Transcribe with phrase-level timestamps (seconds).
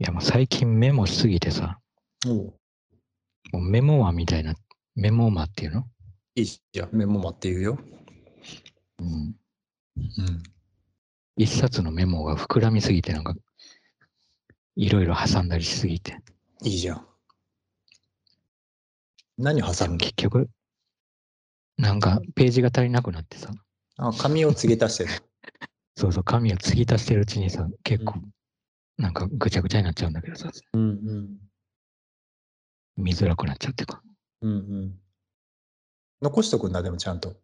[0.00, 1.78] いやもう最近メモしすぎてさ、
[2.26, 2.34] おう
[3.52, 4.54] もうメモマみたいな、
[4.94, 5.84] メモマっていうの？
[6.36, 6.88] いいじゃん。
[6.96, 7.78] メモマって言うよ。
[8.98, 9.06] うん。
[9.06, 10.42] うん。
[11.36, 13.34] 一冊のメモが膨らみすぎて、なんか、
[14.74, 16.16] いろいろ挟んだりしすぎて。
[16.62, 17.06] いいじゃん。
[19.36, 19.98] 何を挟でもむの？
[19.98, 20.48] 結局、
[21.76, 23.50] なんかページが足りなくなってさ、
[23.98, 25.10] あ、紙を継ぎ足してる。
[25.94, 28.14] そうそう、紙を継ぎ足してるうちにさ、結構、
[29.00, 31.38] なんかぐちゃぐちゃになっちゃうんだけどさ、うんうん。
[32.96, 34.02] 見づらくなっちゃってか。
[34.42, 35.00] うんうん。
[36.20, 37.34] 残しとくんだ、でもちゃんと。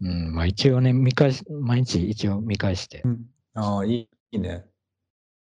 [0.00, 3.02] うん、まあ一応ね、見返し、毎日一応見返して、
[3.54, 4.64] ああ、いいいいね。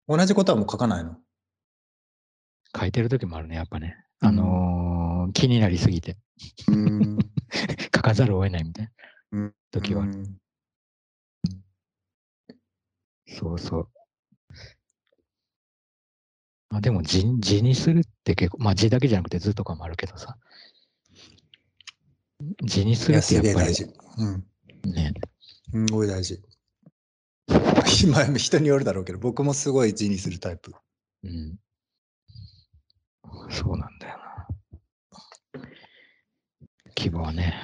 [0.06, 1.16] 同じことはもう書かないの？
[2.78, 3.96] 書いてる時もあるね、やっぱね。
[4.20, 6.16] あのー気になりすぎて、
[6.68, 7.18] うん。
[7.94, 8.92] 書かざるを得ないみたいな
[9.32, 10.12] うん時はある。
[10.12, 10.38] うん
[13.26, 13.88] そうそう。
[16.70, 20.36] まあでも字、字にするって結構、まあ字だけじゃなくて図とかもあるけどさ、
[22.62, 23.74] 字にするってやっぱり。
[24.18, 24.44] うん。
[24.92, 25.14] ね、
[25.70, 26.42] すごい大事。
[28.04, 30.72] 今、人によるだろうけど、僕もすごい字にするタイプ。
[31.24, 31.58] うん。
[33.50, 34.48] そうなんだよな。
[36.94, 37.54] 希望はね。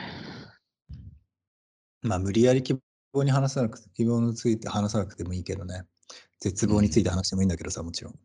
[2.02, 2.78] まあ、無理やり希
[3.12, 5.84] 望に話さなくて、希望について話さなくてもいいけどね。
[6.40, 8.18] 絶望について話してもいいんだけどさ、もちろん。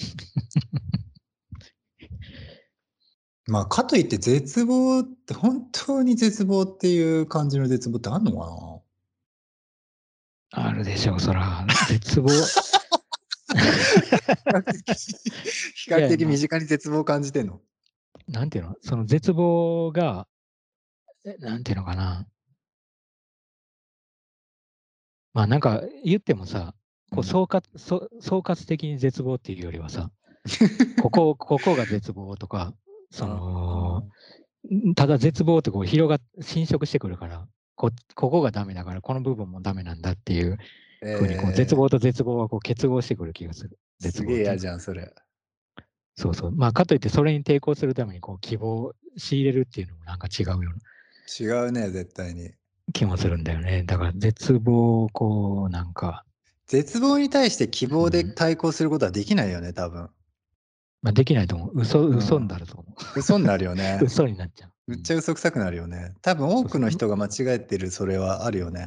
[3.46, 8.80] まあ、かといって絶望って、本当に絶望っていう感じの絶望ってあんのか
[10.52, 11.66] あるでしょう、そら。
[11.88, 12.28] 絶望。
[12.28, 12.34] な
[15.74, 17.60] 比較的身近に絶望を感じてんの？
[18.28, 18.76] なんていうの？
[18.82, 20.26] その絶望が、
[21.24, 22.26] えなんていうのかな？
[25.32, 26.74] まあなんか言ってもさ、
[27.10, 30.10] こう総括そ総括的に絶望っていうよりはさ、
[31.02, 32.74] ここ、ここが絶望とか、
[33.10, 34.08] その、
[34.72, 40.58] んただ絶望ってこう広がっ、侵食してくるから、こここがダメだから、この部分もダメなんだっていう
[41.00, 43.78] ふうにこう、絶望と絶望はこう結合してくる気がする。
[43.98, 45.12] 絶す望ってげえ嫌じゃん、それ。
[46.16, 46.52] そうそう。
[46.52, 50.72] まあ、かといってそれに抵抗するためにこう希望を仕入れるっていうのもなんか違うような
[51.38, 52.50] 違うね、絶対に。
[52.92, 53.84] 気もするんだよね。
[53.84, 56.24] だから絶望をこう、なんか、
[56.70, 60.08] 絶望に対して希望で対抗することはできないよね、多分。
[61.02, 61.80] まあ、できないと思う。
[61.80, 62.84] 嘘、うん嘘になると思
[63.16, 64.04] 嘘になるよねう。
[64.06, 64.70] 嘘になっちゃう。
[64.86, 66.14] めっちゃ嘘くさくなるよね。
[66.22, 68.86] 多分多くの人が間違えてるそれはあるよね。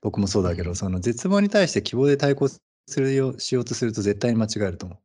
[0.00, 2.60] 僕もそうだけど、うんその絶望に対して希望で対抗す
[2.96, 4.98] るよしようとすると絶対に間違えると思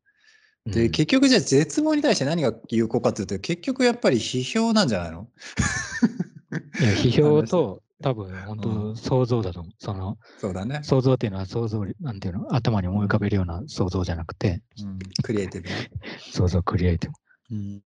[0.65, 0.71] う。
[0.71, 5.27] で、うん結局じゃあ絶望に対して何が有効かっていうと、結局やっぱり批評なんじゃないの？
[6.79, 9.71] いや、批評と 多分本う当想像だと思う。
[9.79, 10.81] そのそうだね。
[10.83, 15.75] 想像っていうのは想像、なんていうの、頭に思い浮かべるような想像じゃなくて、うん、クリエイティブね。
[16.31, 17.11] 想像クリエイティ
[17.49, 17.55] ブ。
[17.55, 17.81] うん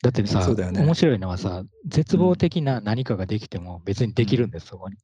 [0.00, 4.96] だってさ、ね面白いのはさ、絶望的な何かができても別にできるんです、そこに。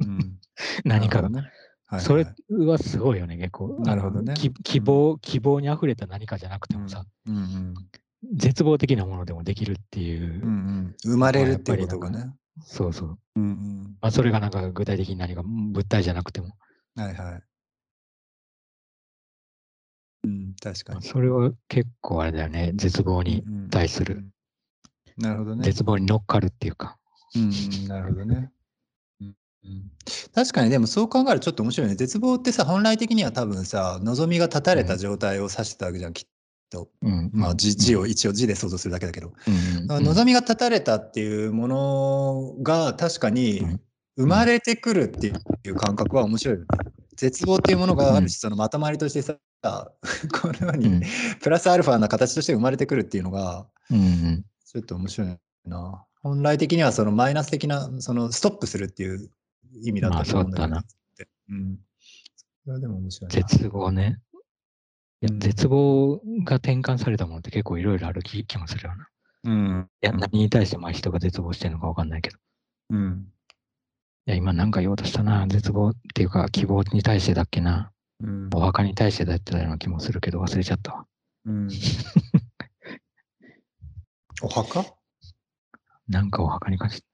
[0.00, 0.38] うん
[0.84, 1.30] 何かが。
[1.30, 1.50] ねはい
[1.86, 3.78] はいそれはすごいよね、結構。
[3.80, 7.74] なるほどね希望、希望にあふれた何かじゃなくてもさ、うんうん
[8.34, 12.32] 絶望的なものでもできるっていう、うんうん、生まれるっていうことがね。
[12.60, 13.18] そうそう。
[13.36, 16.50] うんうんまあ、それがなんか具体的に何か物体じゃなくても、
[16.96, 17.42] はいはい。
[20.24, 20.96] うん、確かに。
[20.96, 24.24] まあそれは結構あれだよね、絶望にうんうん対する、
[25.16, 25.64] なるほどね。
[25.64, 26.98] 絶望に乗っかるっていうか。
[27.34, 28.50] うんうん、なるほどね。
[29.20, 29.90] うんうん
[30.34, 31.94] 確かにでもそう考えるとちょっと面白いね。
[31.94, 36.24] 絶望ってさ、本来的には多分さ、望みが断たれた状態を指してたわけじゃん、きっ
[36.72, 36.88] と。
[37.02, 39.32] うんまあ字字を一応字で想像するだけだけど。
[39.46, 43.80] うんうん望みが断たれたっていうものが確かにうん
[44.18, 46.66] 生まれてくるっていう感覚は面白いよね。
[47.16, 51.02] 絶望っていうものがあるし、そのまとまりとしてさ、 このようにうん
[51.40, 53.66] プラスアルファな形として生まれてくるっていうのが、
[54.66, 56.04] ちょっと面白いな。
[56.22, 59.30] 本来的にはそのマイナス的な、そのストップするっていう
[59.82, 60.84] 意味だったと思うんだけど、まあ
[61.48, 61.78] うん。
[62.64, 63.48] それはでも面白いな。
[63.48, 64.18] 絶望ね。
[65.22, 69.08] いやうん絶望が転換されたものって結構いろいろある気気もするよな。
[69.44, 69.88] うん。
[70.02, 72.38] いや、何に対してまあ人が絶望してるのかわかんないけど。
[72.90, 73.26] うん。
[74.26, 75.46] いや、今なんか言おうとしたな。
[75.48, 77.90] 絶望っていうか希望に対してだっけな。
[78.20, 78.50] うん。
[78.54, 81.06] お墓に対してだったような気もするけど忘れちゃったわ。
[81.44, 81.68] うん、
[84.42, 84.84] お墓？
[86.08, 87.06] なんかお墓に関して。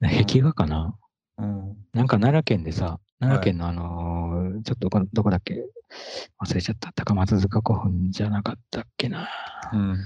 [0.00, 0.96] 壁画かな、
[1.38, 1.76] うん。
[1.92, 4.27] なんか奈良県でさ、奈良県のあのー
[4.62, 5.64] ちょっとどこどこだっけ？
[6.44, 6.92] 忘れちゃった。
[6.92, 9.28] 高松塚古墳じゃなかったっけな。
[9.72, 9.96] うん。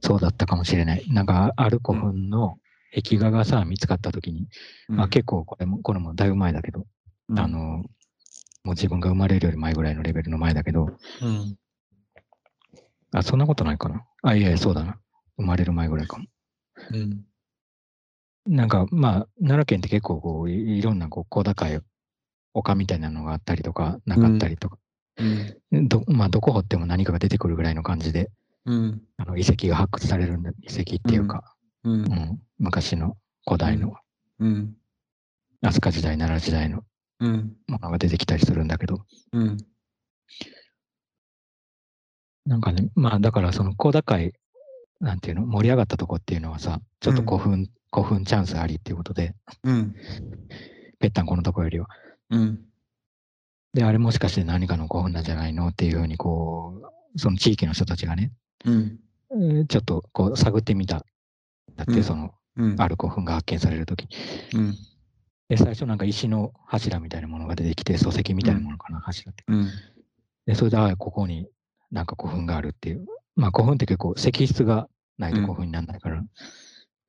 [0.00, 1.04] そうだったかもしれない。
[1.10, 2.58] なんかある古墳の
[2.94, 4.48] 壁画がさ、見つかったときに、
[4.88, 6.86] まあ結構これも、これもだいぶ前だけど、
[7.36, 7.88] あのー
[8.64, 10.90] もう自分が生まれるより前ぐらいのレベルの前だけど、
[11.22, 11.56] うん。
[13.12, 14.04] あ、そんなことないかな。
[14.22, 14.98] あ、いやいや、そうだな。
[15.36, 16.26] 生まれる前ぐらいかも。
[16.90, 17.24] うん。
[18.46, 21.80] なんか、まあ、奈良県って結構こう、いいろんなこう小高い
[22.54, 24.78] 丘みたいなのがあったりとか、なかったりとか、
[25.70, 25.88] うん。
[25.88, 28.30] どまあ、どこ掘っても何かが出てくるぐらいの感じで、
[28.66, 29.02] うん。
[29.16, 31.54] あの遺跡が発掘されるんだ、遺跡っていうか、
[31.84, 31.90] う。
[31.90, 33.16] うんん昔の
[33.46, 33.94] 古代の
[34.38, 34.74] うん。
[35.62, 36.84] 飛鳥時代、奈良時代の
[37.20, 37.56] うん。
[37.66, 39.56] ものが出てきたりするんだけど、うん。
[42.46, 44.32] なんかね、まあだからその小高い、
[45.00, 49.34] なんていうの、盛り上がったとこっていうのはさ、ちょっと古墳、古墳チャンスありっていうことで、
[49.64, 49.94] うん。
[50.98, 51.88] ぺったんこのとこよりは。
[52.30, 52.64] うん。
[53.74, 56.82] で、あれもしかして何かの古墳なんじゃないのっていうふうに、こ
[57.14, 58.32] う、その地域の人たちがね、
[58.64, 58.98] うん。
[59.30, 61.04] えーちょっとこう探ってみた。
[61.76, 62.80] だって、うんその、うん。
[62.80, 64.08] ある古墳が発見されるとき。
[64.54, 64.74] うん。
[65.48, 69.44] で、最初なんか石の柱みたいなものが出てきて、礎石みたいなものかな、柱って。
[69.48, 69.70] うん。
[70.46, 71.46] で、それで、ああ、ここに
[71.90, 73.06] なんか古墳があるっていう。
[73.36, 74.88] まあ古墳って結構石質が
[75.18, 76.22] ないと古墳にならないから、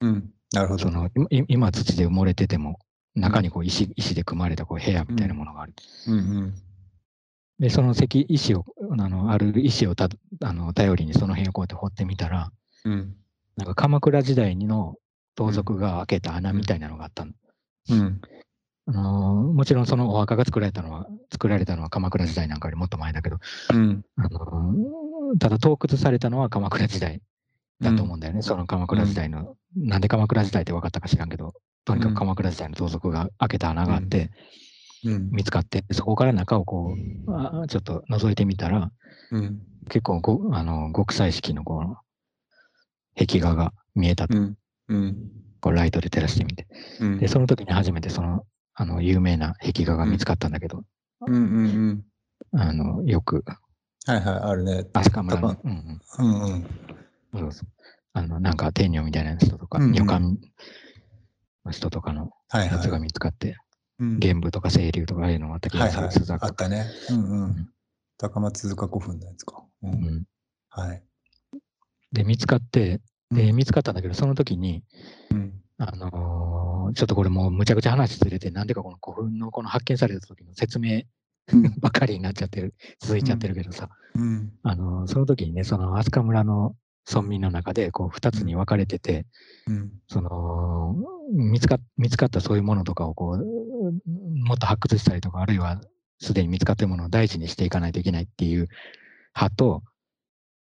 [0.02, 0.32] うん。
[0.54, 0.84] なるほど。
[0.84, 2.80] その、い今土で埋もれてても、
[3.16, 5.74] 中にこう石石で組まれたこう部屋みたいなものがある。
[6.08, 6.14] うん。
[6.14, 6.54] うん。
[7.60, 8.66] で、その石石を、
[8.98, 10.08] あの、ある石をた
[10.42, 12.52] あの頼りにその辺をこうやって掘ってみたら、
[12.86, 13.16] うん。
[13.58, 14.96] なんか鎌倉時代の
[15.36, 17.32] 盗賊が開けた穴みたいなのがあったの。
[17.90, 18.22] うん。
[18.88, 23.40] あのーもちろんそのお墓が作られたのは、作られたのは鎌倉時代なんかよりもっと前だけど、
[23.74, 24.06] うん。
[24.16, 27.22] あのーただ盗掘されたのは鎌倉時代
[27.82, 28.42] だと思うんだよね。
[28.42, 31.54] その鎌倉時代の、なんで鎌倉時代って分かったか知らんけど、
[31.86, 34.32] とにかく鎌倉時代の盗賊が開けた穴があって、
[35.06, 35.30] うん。
[35.32, 36.96] 見つかって、そこから中をこ
[37.28, 38.92] う、あちょっと覗いてみたら、
[39.32, 39.62] うん。
[39.90, 41.98] 結構ご、あの、極彩色のこの、
[43.18, 44.38] 壁画が見えたと。
[45.62, 46.68] こうライトで照らしてみて。
[47.00, 47.18] うん。
[47.20, 50.84] で、その時に初めてその、あの、有名な壁画が見つかったんだけど、
[51.28, 51.36] うん。
[51.36, 51.44] うん。
[52.54, 52.60] うん。
[52.60, 53.44] あの、よく、
[54.06, 54.86] はいはい、あるね。
[54.94, 56.68] 飛鳥村のた、うんうん、うんうん。
[57.40, 57.68] そうそう。
[58.14, 60.38] あの、なんか天女みたいな人とか、うんうん女官の
[61.72, 62.32] 人とかの。
[62.54, 63.58] やつが見つかって、
[64.00, 66.26] うん玄武とか清流とかああいうのがあった気がする。
[66.26, 66.86] はあったね。
[67.10, 67.70] うんううんん。
[68.18, 69.64] 高松塚古墳のやつか。
[69.84, 69.88] う。
[69.88, 70.24] うんん
[70.70, 71.04] はい。
[72.12, 73.02] で、見つかって、
[73.32, 74.84] で、うん見つかったんだけど、その時に、
[75.32, 75.62] うん。
[75.78, 81.04] あのーちょっとこれもうむちゃくちゃ話ずれて、なんでかこの古墳のこの発見された時の説明
[81.80, 84.54] ばかりになっちゃってる、続いちゃってるけどさ、うん。
[84.64, 86.76] あのーその時にね、その飛鳥村の
[87.08, 89.26] 村民の中で、こう、二つに分かれてて、
[89.68, 89.92] うん。
[90.08, 90.96] その、
[91.32, 94.10] 見つか見つかったそういうものとかをこう、
[94.46, 95.82] もっと発掘したりとか、あるいは
[96.20, 98.68] すでに見つかっているものを大事にしていかないといけないっていう
[99.36, 99.84] 派と、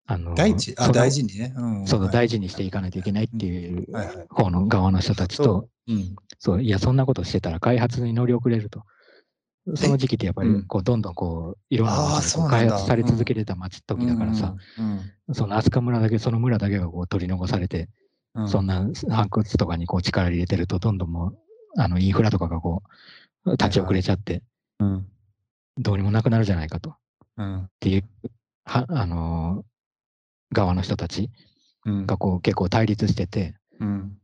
[0.06, 1.54] あの大事、あ、大事にね。
[1.56, 1.88] うん。
[1.88, 3.88] そ大事にしていかないといけないっていう
[4.30, 6.16] 方の側の人たちと、うん。
[6.40, 8.84] そう、いや、そんなことしてたら開発に乗り遅れると。
[9.76, 14.82] その時期ってやっぱうんり、こう、どんどんこう、いろんなあー街が開発され続けてた街時だからさ、う
[15.32, 15.34] ん。
[15.34, 17.90] その飛鳥村だけ、その村だけがこう取り残されて、
[18.36, 18.50] うん。
[18.50, 21.38] そんな発掘とかにこう力入れてると、どんどんもう、
[21.78, 22.84] あの、インフラとかがこ
[23.46, 24.44] う、立ち遅れちゃって、
[24.80, 25.08] うん。
[25.78, 26.90] どうにもなくなるじゃないかと。
[26.92, 26.94] っ
[27.38, 27.70] うん。
[27.80, 28.04] ていう、
[28.66, 29.74] は、あのー
[30.56, 31.32] 側の人たち
[31.86, 32.06] うん。
[32.06, 34.18] がこう結構対立してて、うん。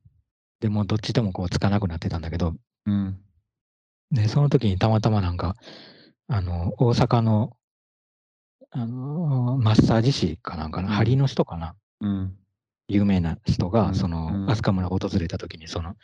[0.59, 2.53] でもうどっちともこうつかなくなってたんだけど、
[2.85, 3.17] うん。
[4.11, 5.55] で、その時にたまたまなんか、
[6.27, 7.55] あの、大阪の、
[8.71, 10.93] あのーマッサージ師かなんかな、うん。
[10.95, 12.35] 針の人かな、うん。
[12.87, 13.95] 有名な人うが、ん。
[13.95, 14.45] その、うん。
[14.47, 15.95] 飛鳥村を訪れた時に、その。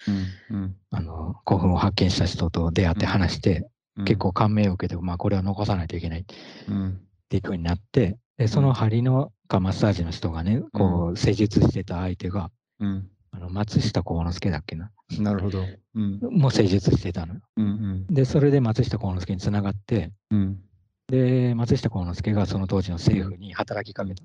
[0.91, 3.67] あの、古墳を発見した人と出会って話して、
[4.05, 6.25] 結構感銘を受けて、まあ、これは残さないといけないっ
[6.67, 7.01] うん。
[7.29, 13.09] ていう風になって、で、その針のかマッサージの人がね、こう、施術してた相手が、うん。
[13.31, 15.63] あの、松下幸之助だっけな、なるほど。
[15.95, 16.19] うん。
[16.31, 17.41] もう施術してたのよ。
[17.57, 18.07] うん。
[18.07, 20.59] で、それで松下幸之助につながって、うん。
[21.07, 24.23] で、松下幸之助がその当時の政府に働きかけた。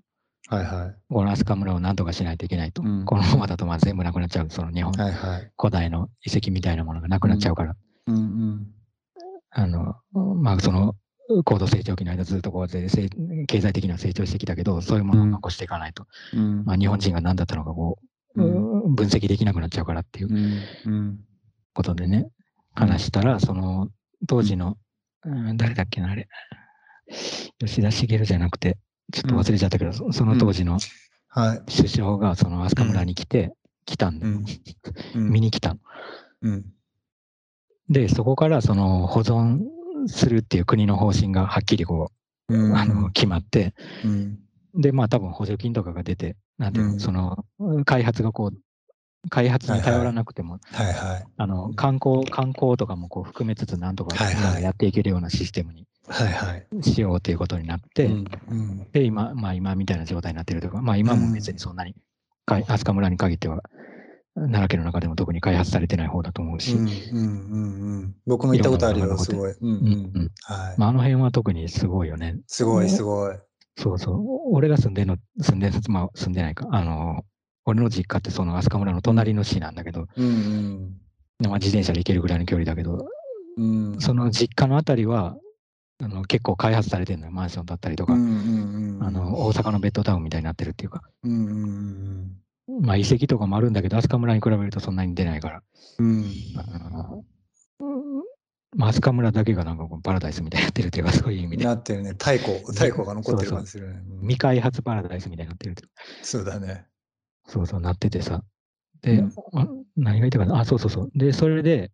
[0.48, 2.82] はいはこの飛鳥村を何とかしないといけないと。
[2.82, 4.50] うんこのままだとまあ全部なくなっちゃう。
[4.50, 4.98] その日本い。
[4.98, 5.50] はいはい。
[5.58, 7.76] 古代の遺跡みたいなものがなくなっちゃうから。
[8.06, 8.66] うんうん。
[9.50, 10.94] あの、まあその、
[11.44, 16.06] 高度成長期の間ずっとこう経済的には成長してきたけど、そういうものを残していかないと。
[16.34, 16.64] うん。
[16.64, 20.68] まあ日本人が何だったのかこう、うん分析できなくなっちゃうからっていう。
[21.72, 22.28] ことでね、
[22.74, 23.88] 話したら、その
[24.26, 24.76] 当時の、
[25.24, 26.28] うん誰だっけな、あれ。
[27.58, 28.78] 吉田茂じゃなくて、
[29.12, 30.78] ちょっと忘れちゃったけど、そその当時の
[31.28, 31.62] はい。
[31.72, 33.52] 首相がその飛鳥村に来て、
[33.86, 34.26] 来たんで、
[35.14, 35.80] 見に来たの。
[36.42, 36.64] うん。
[37.88, 39.60] で、そこからその保存
[40.06, 42.10] するっていう国の方針がはっきりこ
[42.48, 42.76] う、うん。
[42.76, 44.38] あの決まって、うん。
[44.74, 47.44] で、まあ多分補助金とかが出て、なんていうの、うんその
[47.86, 51.24] 開発がこう、開発に頼らなくても、はいはい。
[51.36, 56.66] あの観光観光とかもこう含めつつ、なんとかはいはいやっていけるようなシステムにはいはい。
[56.82, 61.94] しようということになって、うんうんで、今、まあ今みたいな状態になってるというか、まあ今も別にそんなに、
[62.44, 63.62] かい飛鳥村に限っては、
[64.34, 67.62] 奈良県の中でも特に開発されてない方だと思うし、うんうんうん
[68.00, 68.16] うん。
[68.26, 69.52] 僕も行ったことあるよ、すごい。
[69.52, 69.78] うんうんう。
[70.14, 70.74] うんんはい。
[70.78, 72.36] まあ、あの辺は特にすごいよね。
[72.46, 73.36] すごいすごい。
[73.80, 74.16] そうそう。
[74.54, 76.68] 俺が住んでるの、住んでる、まあ住んでないか。
[76.70, 77.24] あの、
[77.64, 80.96] 俺の実家ってその飛鳥村の隣の市なんだけど、うん
[81.38, 83.06] まあ自転車で行けるぐらいの距離だけど、
[83.56, 83.92] うん。
[83.92, 84.00] うん。
[84.00, 85.36] その実家のあたりは、
[86.02, 87.32] あの結構開発されてるのよ。
[87.32, 89.02] マンションだったりとか、うんうんうん。
[89.02, 95.62] あの、大阪のベッドタウンみたいになってるっていうか、うんうんまあ遺跡とかもあるんだけど、飛鳥村に比べるとそんなに出ないから、
[95.98, 96.24] うん。
[98.74, 98.82] うん。
[98.82, 102.10] あのまあ、飛鳥村だけがなんかパラダイスみたいになってるっていうか、そういう意味で、なってるね。
[102.10, 104.02] 太古、太古が残ってる感じするね。
[104.08, 105.74] うん未開発パラダイスみたいになってる
[106.22, 106.86] そうだね。
[107.46, 108.42] そうそう、なっててさ。
[109.02, 111.10] で、うんあ何が言いたかなあ、そうそうそう。
[111.14, 111.90] で、それで、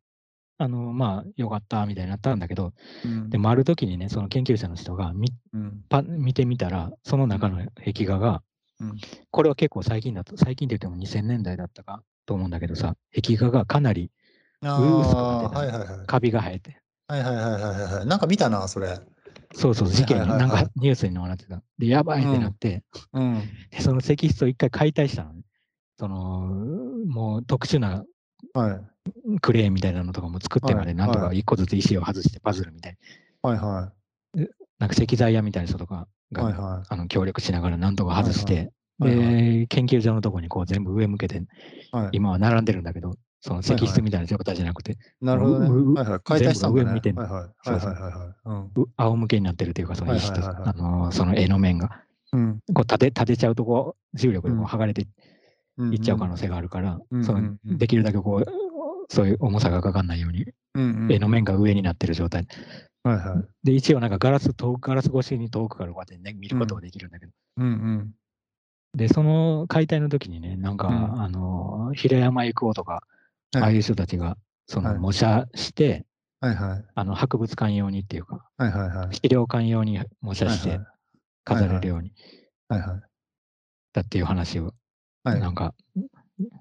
[0.58, 2.72] あの、まあ、よかったみたいになったんだけど、
[3.04, 8.42] うんでもある時にね、その研究者の人が見うんパ見てみたら、その中の壁画が、
[8.80, 8.96] うん
[9.30, 14.25] これは結構最近だと、最近って言っても2000年代だったかと思うんだけどさ、壁画がかなりあ
[14.74, 16.06] 薄くあ、なってたはいはいはい。
[16.06, 18.06] カビが生えて、はいはいはいはいはい。
[18.06, 18.98] なんか見たな、それ。
[19.54, 21.62] そうそう、事件に、はいはいはいなんかニュースにもなってた。
[21.78, 23.42] で、やばいってなって、うん。
[23.70, 25.42] でその石室を一回解体したのね。
[25.98, 26.40] その、
[27.06, 28.04] もう特殊な
[28.52, 29.40] はい。
[29.40, 32.96] クレーンみたいなのとかも作ってまで、はいなんとかはい一個ずつ石を外してパズルみたい
[33.42, 33.50] な。
[33.50, 33.92] はいは
[34.78, 36.34] なんか石材屋みたいな人とかい。
[36.34, 41.40] が、はいはあの協力しながらなんとか外して、はいはいで、研究所のとこにこう全部上向けて、い。
[41.92, 45.68] はい、今は並んでるんだけど、その石室みたいな状態じゃなくて、なるほどね。
[45.68, 46.20] はいはい。
[46.24, 46.88] 解体したんだね。
[46.90, 47.78] 上見てんのはいはい。
[47.78, 52.58] はいはい仰向けになってるというか、その石と、あのその絵の面が、うん。
[52.74, 55.06] こう立て立てちゃうとこう、重力でこううん剥がれて
[55.78, 58.46] うんいっちゃう可能性があるから、うんそのできるだけこう、
[59.08, 61.12] そういう重さがかかんないように、うんうん。
[61.12, 62.48] 絵の面が上になってる状態。
[63.04, 63.44] はいはい。
[63.62, 68.10] で、一応なんかガラス、遠くガラス越しに遠くからこうやってね、見ることができるんだけど、うんうん。
[68.96, 73.15] で、その解体の時にね、なんか、うんあの、平山郁夫とか、はい
[73.54, 74.36] ああいう人たちが、
[74.66, 76.04] そのはい模写して、
[76.40, 76.84] はいはい。
[76.94, 79.14] あの、博物館用にっていうか、はいはいはい。
[79.14, 80.80] 資料館用に模写してはい
[81.44, 82.12] 飾れるように
[82.68, 83.00] はいはい。
[83.92, 84.74] だっていう話を、
[85.24, 85.40] はい。
[85.40, 85.74] なんか、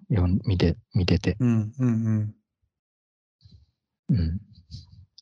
[0.10, 2.36] よん見て、見てて、うんうんうん。
[4.10, 4.42] うん。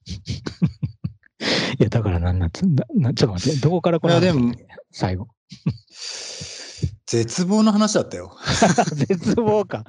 [1.79, 4.53] いや、だからなんなんつんだな、ちょっと待って、どこからこれいやでも
[4.91, 5.29] 最後。
[7.05, 8.37] 絶望の話だったよ。
[8.95, 9.83] 絶望か。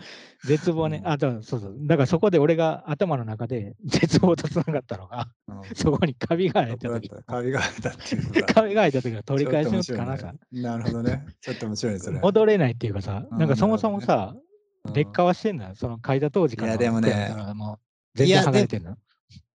[0.45, 1.01] 絶望ね。
[1.05, 1.77] うんあ、だそうそう。
[1.83, 7.11] だからそこで俺が頭の中で絶望とつながったのが、うんそこにカビが生えた時。
[7.27, 8.43] カビが生えたっていうのが。
[8.55, 11.25] カビが生えた時の取り返しのつかなさなるほどね。
[11.41, 12.21] ちょっと面白いですね。
[12.21, 14.45] 戻れないっていうかさ、うんなんかそもそもさ、うん
[14.93, 15.71] 劣化はしてんのよ。
[15.75, 16.73] その書いた当時から。
[16.73, 17.79] いやでもねもう
[18.15, 18.99] 全然いや剥がれてんの。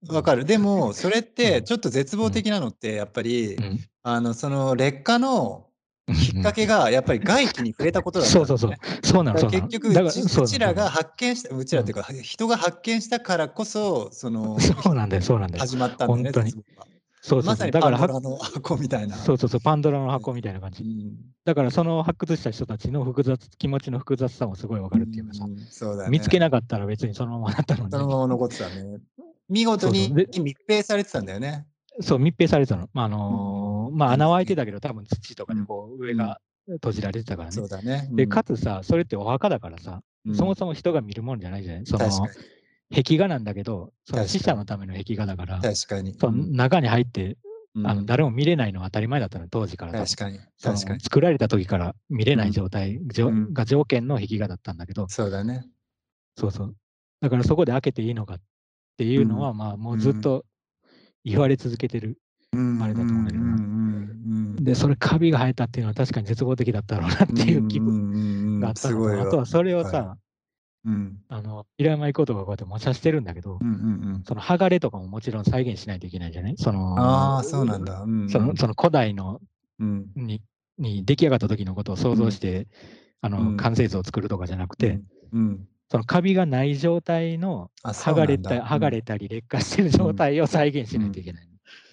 [0.08, 0.44] わかる。
[0.44, 5.67] でも、それっうんてちょっと絶望的なのって、やっぱり、うんあの、その劣化の
[6.14, 8.70] きっかけが、やっぱり外気に触れたことだったんだよそうそうそう。
[8.70, 9.00] ね。。
[9.02, 15.60] そうなの、結局うちらがな発見したうちらっていうか、人が発見したからこそそののそうなんだよ、そうなんだよ。
[15.60, 16.52] 始まったんだよね本当に。
[16.52, 16.62] そう
[17.20, 17.44] そうそう。
[17.44, 19.16] まさにだからはパンドラの箱みたいな。
[19.16, 20.82] そうそうそう、パンドラの箱みたいな感じ。
[20.82, 21.16] うん。
[21.44, 26.10] だからその発掘した人たちの複雑、気持ちの複雑さもすごいわかるっていうかさ、うだよね。
[26.10, 27.90] 見つけなかったら別にそのままだったのに。
[27.90, 28.98] そのまま残ってたね。
[29.48, 31.66] 見事に密閉されてたんだよね
[32.00, 32.88] そう、密閉されてたの。
[32.92, 37.54] まあ、あのーまあ、穴は開いてたけど、多分土とかでこう、上が閉じられてたからね。
[37.54, 38.08] そうだね。
[38.12, 38.28] で、うん。
[38.28, 40.34] かつさ、それってお墓だからさ、うん。
[40.34, 41.86] そもそも人が見るもんじゃないじゃない。
[41.86, 42.28] その確か
[42.94, 46.14] 壁画なんだけど、その死者のための壁画だから、に確かに。
[46.18, 47.36] その中に入って、
[47.74, 47.86] うん。
[47.86, 50.38] あの誰も見れないのは当たり前だったの、当時からさ確かに。
[50.62, 53.00] 確かに作られた時から見れない状態、
[53.52, 55.66] が条件の壁画だったんだけど、そうだね。
[56.36, 56.76] そうそう。
[57.20, 58.40] だからそこで開けていいのかっ
[58.96, 60.44] ていうのは、まあもうずっと
[61.28, 62.18] 言われ続けてる。
[62.52, 70.16] うんあれだと思うんだけどで、それカビが生えたっていうのは確かに絶望的だったろうなっていう気分分があったのと、あとはそれをさ、
[70.84, 71.18] うん。
[71.28, 74.22] あの、平山行こうとかこうやって模写してるんだけどう、んうんうん。
[74.26, 76.54] その剥がれとかももちろん再現しないといけないじゃない？
[76.56, 78.02] その、ああそうなんだ。
[78.02, 78.28] うんうん。
[78.30, 79.40] そのその古代の
[79.78, 80.06] うん。
[80.16, 80.40] に
[80.78, 82.66] に出来上がった時のことを想像して、
[83.20, 83.56] あの、うん。
[83.56, 85.00] 完成図を作るとかじゃなくて、
[85.32, 91.48] うんそのカビがない状態の剥がれた、剥がれたり劣化してる状態を再現しないといけない。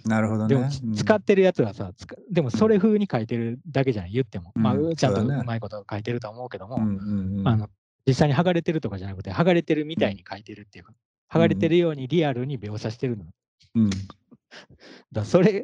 [0.06, 1.92] なるほどでも、使ってるやつはさ、
[2.32, 4.52] でもそれ風に書いてるだけじゃない、言っても。
[4.56, 7.70] まあ、うんちゃんとそうまいこと書いてるとは思うけども、あの
[8.06, 10.94] 実際に剥がれてるとかじゃなくて、剥がれてるみたいに書いてるっていうか、
[11.32, 13.25] 剥がれてるようにリアルに描写してるの。
[13.75, 13.90] うん。
[15.12, 15.64] らそれっ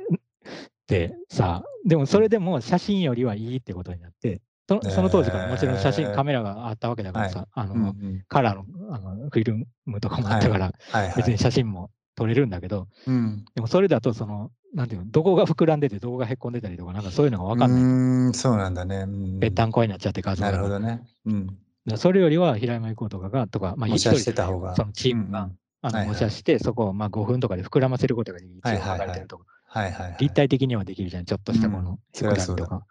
[0.88, 4.42] てさ、でもそれでも写真よりはいいってことになって、
[4.80, 11.14] そのその当時からもちろん写真、カメラがあったわけだからさ、あの、うんうんカラーのあのフィルムとかもあったから、はいはい。
[11.18, 13.46] 別に写真も撮れるんだけど、うん。
[13.56, 17.82] でもそれだと、その、なんていうの、どこが膨らんでて、どこがへっこんでたりとか、なんかそういうのが分かんない。
[17.82, 18.98] うーん、そうなんだね。
[19.00, 21.02] うんぺったんこになっちゃって画像がなるほどね。
[21.26, 21.58] うん。
[21.98, 28.60] それよりは平山行こうとかが、とか、まあ、一人してた方がそのチームが、うんうんあのはいはい模写して、そこをまあ5分とかで膨らませることができる。
[28.64, 30.18] 一れてるとかはいはいはい。
[30.20, 32.86] 立体的にはできるじゃん、ちょっとしたこうんのうだ膨らみとか。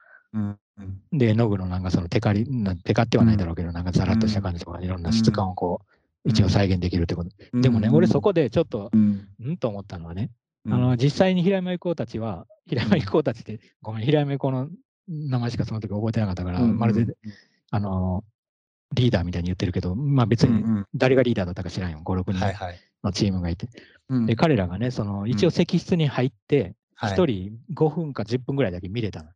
[1.12, 5.80] で、絵の具のなんかそのテカリ、なテカってはないだろうけど、なんかザラッとした感じとか、いろんな質感をこ
[6.24, 7.30] う、一応再現できるってこと。
[7.60, 10.30] でもね、俺そこでちょっと、うん、うんと思ったのはね、
[10.66, 10.74] うん。
[10.74, 14.68] あの、実際に平山行こうたちは、平山行こうたちって、ごめん、平山行こうの
[15.08, 17.16] 名前しかその時覚えてなかったから、うんまるで、
[17.70, 18.24] あの、
[18.94, 22.46] リーダーみたいに言ってるけど、まあ別にうん誰がリーダーだったか知らんよ、5、6人。
[23.02, 23.68] のチームがいて。
[24.08, 24.26] うん。
[24.26, 27.12] で、彼らがね、その、一応石室に入って、はい。
[27.16, 29.30] 1人5分か10分ぐらいだけ見れたの。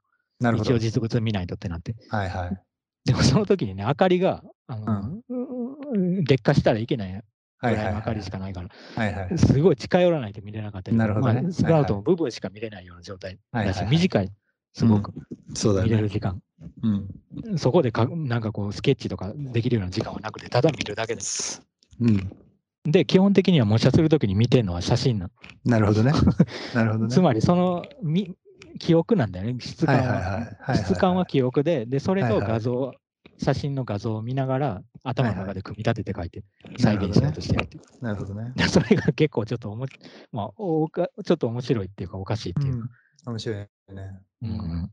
[0.44, 0.70] なるほど。
[0.70, 1.96] 一応実物見ないとってなって。
[2.10, 2.60] はいはい。
[3.04, 7.18] でもその時にね、明かりが、あの、うん劣化したらいけないぐ
[7.66, 9.38] はいはいらいの明かりしかないから、はいはい。
[9.38, 14.32] すごい近寄らないと見れなかったりなるほどねまあ、少なくとも部分しか見れないような状態だし、はいはいはい短い、
[14.74, 15.12] すごく
[15.54, 15.90] そうだよね。
[15.92, 16.42] 見れる時間。
[16.82, 17.58] うん。
[17.58, 21.62] そこでか、なんかこう、スケッチとかできるような時間はなくて、ただ見るだけです。
[22.00, 22.36] うん。
[22.84, 25.30] で、基本的には模写するときに見てるのは写真なの。
[25.64, 26.12] なるほどね。
[26.74, 27.10] なるほどね。
[27.12, 28.34] つまり、そのみ
[28.78, 30.02] 記憶なんだよね、質感は。
[30.02, 32.92] はいはいはいはい質感は記憶で、で、それとはいはい画像、
[33.38, 36.44] 写真の画像を見ながら、頭の中で組み立てて書いて、
[36.78, 38.04] 再現しようとしてるっていう。
[38.04, 38.52] なるほどね。
[38.56, 39.86] で それが結構ちょっとおも、
[40.32, 42.88] まあ、おかちょっと面白いっていうか、おかしいっていうか。
[43.26, 43.68] 面白いね。
[44.42, 44.90] うん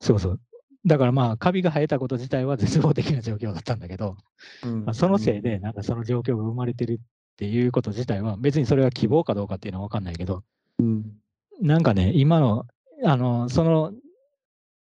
[0.00, 0.40] そうそう。
[0.84, 4.16] だからまあ、カビが生えたこと自体は絶望的な状況だったんだけど、
[4.64, 10.42] うんまあそのせいで、なんかその状況が生まれてるっていうこと自体は、別にそれが希望かどうかっていうのは分かんないけど、
[10.80, 11.21] うん
[11.60, 12.66] なんかね、今の、
[13.04, 13.92] あの、その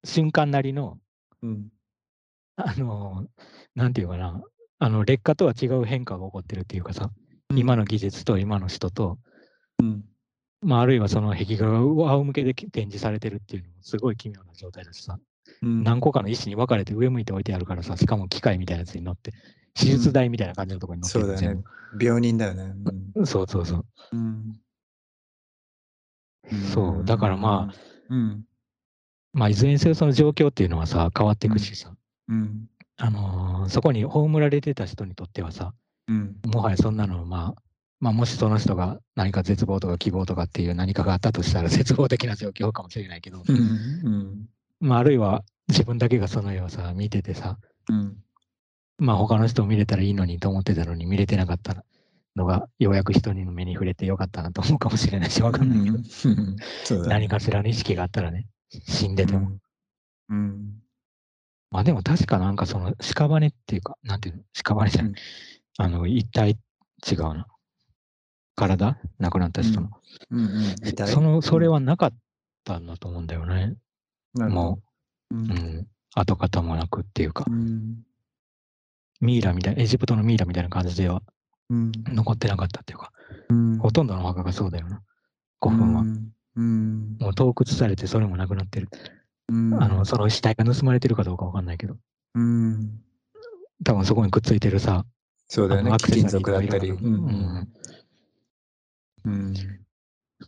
[0.05, 0.99] 瞬間なりの、
[1.43, 1.69] うん。
[2.57, 3.27] あの、
[3.75, 4.43] なんていうかな、
[4.79, 7.11] あの、劣化とは違う変化が起こってるっていうかさ、
[7.55, 9.19] 今の技術と今の人と、
[9.81, 10.05] うん。
[10.63, 15.19] まあ、あるいはその壁画が仰向けで展示されてるっていうのもすごい奇妙な状態だしさ、
[15.63, 15.83] うん。
[15.83, 19.33] 何個かの石に分かれて上向いて置いてあるからさ、しかも機械みたいなやつに乗って、
[19.75, 21.65] 手術台みたいな感じのところに乗ってるそうだよね。
[22.01, 22.75] 病人だよね。
[23.25, 23.87] そうそうそう。
[24.13, 24.61] うん
[26.73, 27.05] そう。
[27.05, 27.75] だからまあ、
[28.11, 28.45] うん。
[29.33, 31.95] まあ、いずれにせよその状況っていうのはさ、変わっていくしさ、
[32.29, 32.67] うん。
[32.97, 35.73] あのーそこに葬られてた人にとってはさ、
[36.09, 36.37] うん。
[36.47, 37.63] もはやそんなの、まあ、
[38.01, 43.43] まあ、もしその人が何か絶望とか希望とかっていう何かがあったとしたら 絶望的な状況かもしれないけど、
[44.81, 48.17] まあ、あるいは自分だけがその絵をさ、見ててさ、うん。
[48.99, 51.85] まあ、他の人を見れたらいいのにと思ってたのに見れてなかった
[52.37, 57.07] のが、ようやく人にの目に触れてよかったなと思うかもしれないし、わかんないけど、うん。
[57.09, 59.59] 何かしらの意識があったらね、死んでても。
[60.31, 60.81] うん。
[61.71, 64.43] まあでも確かなんかその屍っていうか、なんていうの？
[64.65, 65.13] 屍じゃない。
[65.13, 65.17] うん。
[65.79, 66.59] あの、一体
[67.11, 67.47] 違うな。
[68.57, 68.99] 体？
[69.19, 69.91] 亡くなった人の。
[70.31, 70.41] うん。
[70.41, 72.13] うんその、それはなかっ
[72.65, 73.77] たんだと思うんだよね。
[74.35, 74.81] も
[75.31, 75.37] う。
[75.37, 75.47] う、うん。
[75.49, 75.87] ん。
[76.15, 77.45] 跡形もなくっていうか。
[77.49, 78.05] う、ん。
[79.21, 81.23] ミイラみたいな、エジプトのミイラみたいな感じでは
[81.71, 81.93] うん。
[82.09, 83.13] 残ってなかったっていうか、
[83.49, 83.79] うん。
[83.79, 85.03] ほとんどのお墓がそうだよな。
[85.63, 86.03] 古墳は。
[86.03, 86.33] うん。
[86.57, 87.17] うん。
[87.21, 88.89] もう洞窟されてそれもなくなってる。
[89.49, 89.83] うん。
[89.83, 91.97] あの、その死体が盗まれてるかどうかわかんないけど、
[92.35, 93.01] うん。
[93.85, 95.05] 多分そこにくっついてるさ、
[95.49, 95.87] そうだよね。
[95.89, 96.91] あのアクセ貴サリーとか金属だったり。
[96.91, 97.69] うん。
[99.25, 99.55] うん。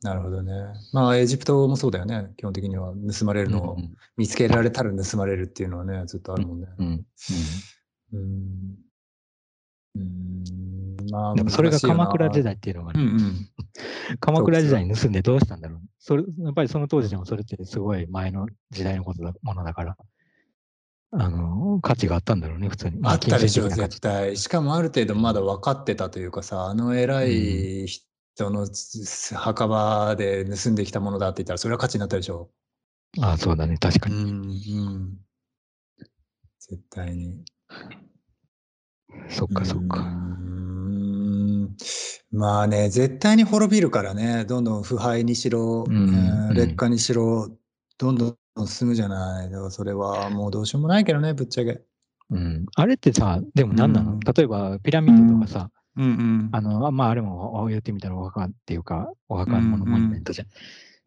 [0.02, 0.52] なるほどね。
[0.92, 2.32] まあ、エジプトもそうだよね。
[2.36, 2.92] 基本的には。
[3.18, 6.68] 盗まれるのを、うん見つけられたら盗まれるっていうのはね、ずっとあるもんね。
[6.78, 6.86] うん。
[6.86, 7.04] うん。
[8.12, 8.76] うん。
[9.96, 11.10] うん。
[11.10, 12.44] まあ、でもそれが鎌倉時代。
[12.44, 13.48] 代っていうのがね、うんうん。
[14.20, 15.80] 鎌倉時代に盗んでどうしたんだろう。
[15.98, 19.96] それやっぱりその当時でもそれってすごい前の時代のことだものだから、
[21.12, 22.98] あの、価値があったんだろうね、普通に。
[22.98, 24.36] まあったでしょ、金銭的な価値絶対。
[24.36, 28.68] しかもある程度まだ分かってたというかさ、あの偉い人の
[29.34, 32.50] 墓場で盗んできたものだって言ったら、それは価値になったでしょ。
[33.20, 34.16] ああ、そうだね、確かに。
[34.16, 34.54] うん、う
[34.98, 35.18] ん。
[36.58, 37.44] 絶対に。
[39.28, 40.00] そっかそっうか。
[40.00, 41.68] ん
[42.32, 47.48] まあね、絶対に滅びるからね、どんどん腐敗にしろ、うんえーうん劣化にしろ、
[47.98, 49.50] どんどん進むじゃない。
[49.50, 51.82] だからそれはもうどうしようもないけどね、ぶっちゃけ。
[52.30, 52.66] うん。
[52.74, 60.48] あれってさ、でも何なの、うん例えばピラミッドとかさ、うんうんあの、あまああれも言ってみたらお墓っていうか、お墓のモニュメントじゃん。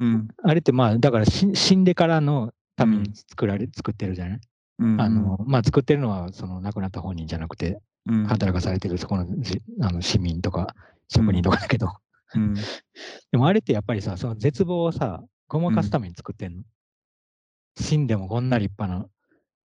[0.01, 4.39] うんあれってまあ、だから死死んでからのために作られ、作ってるじゃない、
[4.79, 7.79] うんあの、まあ作ってるのはその亡くなった本人じゃなくて、うん
[8.27, 10.75] 働かされてるそこのじあの市民とか
[11.09, 11.87] 職人とかだけど、
[12.35, 12.53] うん
[13.31, 16.63] でもあれってやっぱりさ、その絶望をさ、ごまかすために作ってんの？
[17.79, 19.09] 死んでもこんな立派な、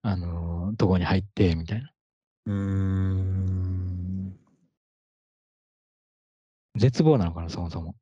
[0.01, 1.91] あのーとこに入って、みたいな。
[2.47, 4.39] うーん。
[6.75, 7.95] 絶望なのかな、そもそも。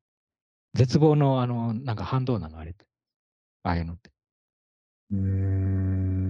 [0.74, 2.86] 絶望の、あの、なんか反動なの、あれって。
[3.62, 4.10] ああいうのって。
[5.10, 6.23] うーん。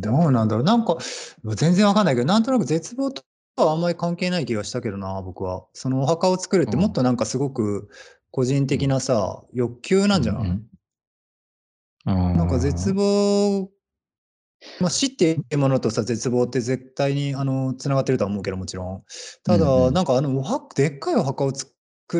[0.00, 0.64] どうなんだろう。
[0.64, 0.98] なんか、
[1.56, 3.22] 全然わかんないけど、なんとなく絶望と
[3.56, 5.66] はあんまり関係ない気がしたけどな、僕は。
[5.72, 7.88] そのお墓を作るってうんもっとなんかすごく
[8.30, 10.48] 個人的なさ、欲求なんじゃない、うん
[12.06, 13.70] うんなんか絶望、
[14.80, 19.02] まあ、死っていうものとさ、絶望って絶対にあのつながってるとは思うけど、もちろん。
[19.44, 21.70] ただ、うんうんなんかあのお墓、でっかいお墓を作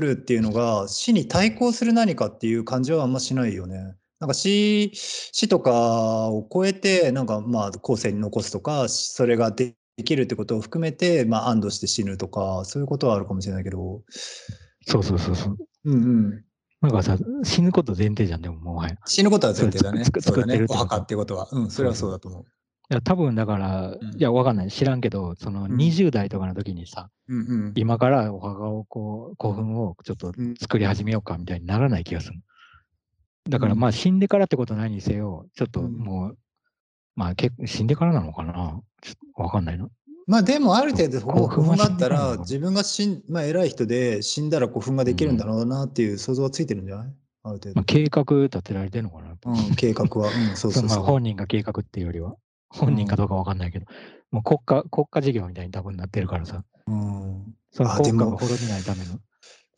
[0.00, 3.94] るっていうのが、死に対抗する何かっていう感じはあんましないよね。
[4.20, 14.02] なんか死死とかを超えて、なんかまあ後世に残すとか、それができるってことを含めて、まあ、安堵して死ぬとか、そういうことはあるかもしれないけど。
[14.86, 15.56] そうそうそうそう。
[15.86, 16.44] うんうん。
[16.82, 18.94] なんかさ、死ぬこと前提じゃん、でももはや。
[18.94, 20.04] い死ぬことは前提だね。
[20.04, 20.66] 作作ってるっ。
[20.66, 21.48] てお墓ってことは。
[21.50, 22.44] うん、それはそうだと思う。
[22.90, 24.70] や、多分だから、うんいや、わかんない。
[24.70, 27.72] 知らんけど、そのうん20代とかの時にさ、うんうん。
[27.76, 32.40] 今からお墓をこう、古墳をちょっとうん作り始めようかみたいにならない気がする。
[33.50, 33.78] だからうん。
[33.78, 35.92] まあ死んでからってことないにせよ、ちょっとうん。
[35.92, 36.38] もう、
[37.16, 38.80] まあ結構死んでからなのかな？
[39.02, 39.88] ちょっとわかんないな。
[40.26, 47.12] まあでもある程度こう古墳だったら自分が死ん、まあ偉い人で死んだら古墳ができるんだろうなっていう想像はついてるんじゃない？
[47.42, 47.74] ある程度。
[47.76, 49.30] まあ、計画立てられてるのかな？
[49.44, 50.28] うん、計画は。
[50.28, 50.86] うん、そうそそう。
[50.86, 50.98] うそう。
[50.98, 52.36] まあ本人が計画っていうよりは、
[52.68, 53.86] 本人かどうかわかんないけど、
[54.30, 59.18] もう国家、国家事業みたいに多分なってるからさ、うん、その国家が滅びないための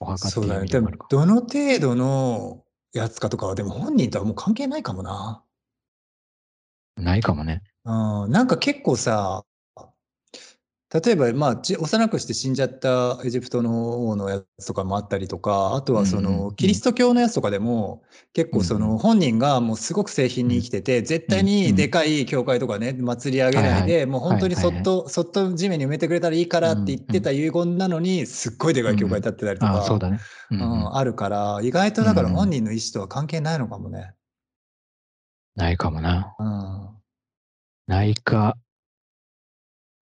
[0.00, 1.06] お墓っていう意味でもあるか。
[1.08, 5.42] どの程度のやつかとかはでも本人とはもう関係ないかもな。
[6.96, 7.62] ないかもね。
[7.84, 9.44] うん、なんか結構さ、
[10.92, 18.02] 例えば、まあ、ち幼くして死んじゃったエジプトの王のやつとかもあったりとか、あとはその、うんキリスト教のやつとかでも、
[18.34, 29.98] 結構その、本人がもうすごく製品に生きてて、絶対にでかい教会とかね、祭り上げないで、もう本当にそっと、そっと地面に埋めてくれたらいいからって言ってた遺言なのに、すっごいでかい教会建ってたりとか、
[30.92, 32.34] あるから、意外とだからうん。
[32.34, 34.12] 本人の意思とは関係ないのかもね。
[35.56, 36.34] ないかもな。
[36.38, 36.88] うん。
[37.86, 38.56] ないか、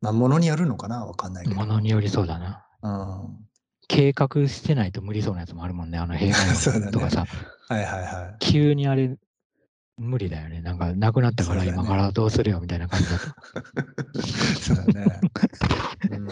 [0.01, 1.05] まあ、ものによるのかな？
[1.05, 1.57] わかんないけど。
[1.57, 2.67] ものによりそうだな。
[2.83, 3.39] うん。
[3.89, 5.99] 計画してないと無理そうなやつもあるもんね。
[5.99, 7.27] あの平 そうだね和とかさ、
[7.69, 8.37] はいはいはい。
[8.39, 9.17] 急にあれ、
[9.99, 10.63] 無理だよね。
[10.63, 13.27] なんか、なくなったから今からどうするよみたいな感じだと。
[14.63, 15.21] そうだね。
[16.11, 16.29] うん、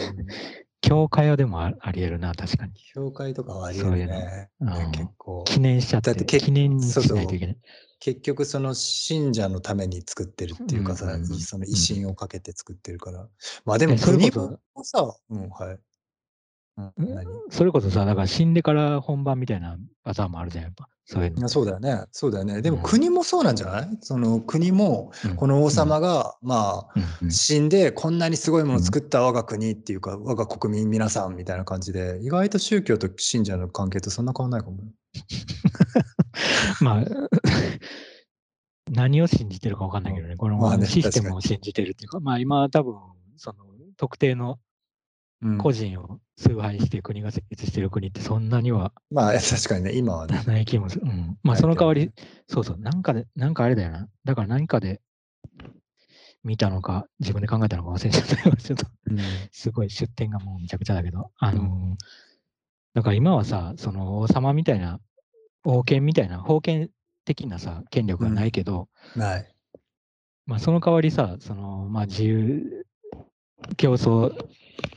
[0.81, 2.73] 教会はでもあありえるな、確かに。
[2.93, 3.91] 教会とかはありえるね。
[3.91, 5.43] そういうのうん結構。
[5.43, 7.57] 記念しちゃって、だってけ記念しないといけない。
[7.99, 13.27] 結局その信者のために作ってるっていうかさ、うんうんうんその威信をかけて作ってるから。
[13.65, 15.79] まあでも国もさ、うん、はい。
[17.49, 20.87] それこそさ、だから死んでから本番みたいなパターンもあるじゃん、やっぱ。
[21.03, 21.49] そういうの。
[21.49, 22.03] そうだよね。
[22.13, 22.61] そうだよね。
[22.61, 23.97] でもうん国もそうなんじゃない？
[23.99, 34.83] その国も、うんこの王様が、まあ、うんうん死んでこんなにすごいものを作った我が国っていうか、我が国民皆さんみたいな感じで、意外と宗教と信者の関係とそんな変わんないかもね。
[36.81, 37.05] まあ、
[38.89, 42.95] 何を信じてるか分かんないけどね、このシステムを信じてるっていうか、まあ今多分、
[43.37, 43.57] その
[43.97, 44.59] 特定の
[45.41, 50.43] うん個人を崇拝して国が設立してる国ってそんなにはまあ確かにね、今はね。
[50.45, 51.05] ない気もする。
[51.05, 51.37] うん。
[51.43, 52.11] まあその代わり
[52.47, 54.09] そうそう、なんかで、なんかあれだよな。
[54.25, 55.01] だから何かで
[56.43, 58.55] 見たのか、自分で考えたのか忘れちゃったよ。
[58.57, 59.17] ちょっと、うん
[59.51, 62.28] すごい出典がもうめちゃくちゃだけど、あのー
[62.99, 64.99] だから今はさ、その王様みたいな、
[65.63, 66.89] 王権みたいな、封建
[67.23, 69.55] 的なさ、権力がないけど、ない。
[70.45, 72.85] まあその代わりさ、その、まあ自由
[73.77, 74.33] 競争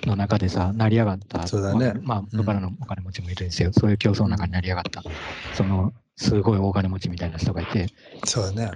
[0.04, 3.72] の中でさ、成り上がった、そうだねまあ、まあ、うん元からのお金持ちもいるんですよ。
[3.72, 5.04] そういう競争の中に成り上がった、
[5.54, 7.86] その、すごい大金持ちみたいな人がいて、
[8.24, 8.72] そうだね。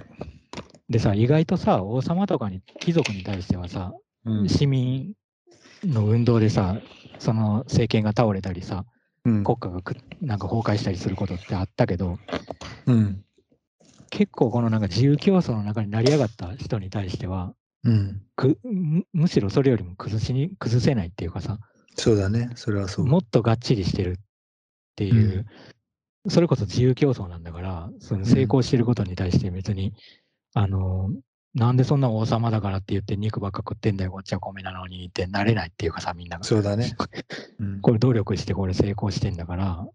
[0.87, 3.91] でさ、意外とさ、王様とかに、貴族に対してはさ、
[4.23, 5.11] うん市民
[5.83, 6.79] の運動でさ、
[7.19, 8.96] その政権が倒れたりさ、うん
[9.43, 12.17] 国家がくなんか崩壊したりすることってあったけど、
[12.85, 13.23] うん。
[14.09, 18.21] 結構このなんか自由競争の中に成り上がった人に対しては、うん。
[18.35, 21.59] くむむしろそれよりも崩しに崩せないっていうかさ、
[21.95, 22.51] そうだね。
[22.55, 23.05] それはそう。
[23.05, 24.13] もっとがっちりしてるっ
[24.95, 25.45] ていう、
[26.29, 29.93] それこそ自由競争なんだから、その成功してることに対して別に、
[30.53, 31.09] あの、
[31.55, 36.43] なんでそんな王様だからって言って肉ばっか食ってんだよ、こっちは米なのにってなれないっていうかさ、みんなが。
[36.43, 36.95] そうだね。
[37.59, 39.87] うんこれ努力してこれ成功してんだから、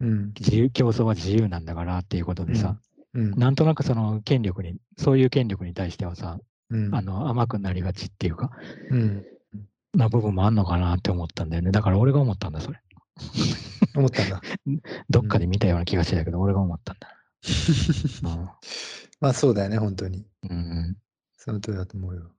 [0.00, 0.32] うん。
[0.38, 2.78] 自由競争は自由なんだからっていうことでさ、
[3.14, 3.30] うん。
[3.32, 6.38] なんとなくその権力に、そういう権力に対してはさ、
[6.70, 8.50] うんあの甘くなりがちっていうか、
[8.90, 9.24] うん。
[9.94, 11.72] な部分もあんのかなって思ったんだよね。
[11.72, 12.80] だから俺が思ったんだ、それ。
[13.96, 14.40] 思ったんだ。
[15.10, 17.08] どっかで見たような気がしてたけど、俺が思ったんだ。
[18.22, 18.30] う ん
[19.20, 20.26] まあそうだよね、本当に。
[20.48, 20.96] うん。
[21.36, 22.30] その通りだと思うよ。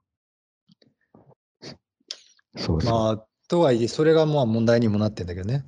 [2.57, 2.91] そうそう。
[2.91, 5.65] まあ、とはいえ、それがまあ問題にもなってんだけどね。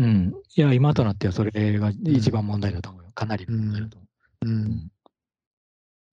[0.00, 0.34] うん。
[0.56, 3.10] いや、今となってはそれが一番問題だと思うよ。
[3.14, 4.06] かなりの問題だと思
[4.42, 4.48] う。
[4.48, 4.90] うん。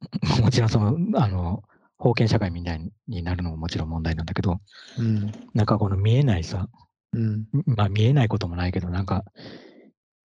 [0.43, 1.63] もちろんその、あの、
[2.01, 4.59] 封建社会みたいになるのももちろん問題なんだけど、
[4.97, 5.31] うん。
[5.53, 6.69] なんかこの見えないさ、
[7.13, 7.47] うん。
[7.65, 9.25] まあ見えないこともないけど、なんか、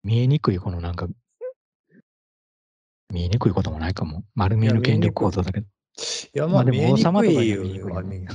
[0.04, 1.08] 見えにくいこのなんか、
[3.12, 4.24] 見えにくいこともないかも。
[4.34, 5.66] 丸見えの権力構造だけど。
[5.66, 8.28] いや、ままあでもあ見えに王様とかにくいよは見えにくいよね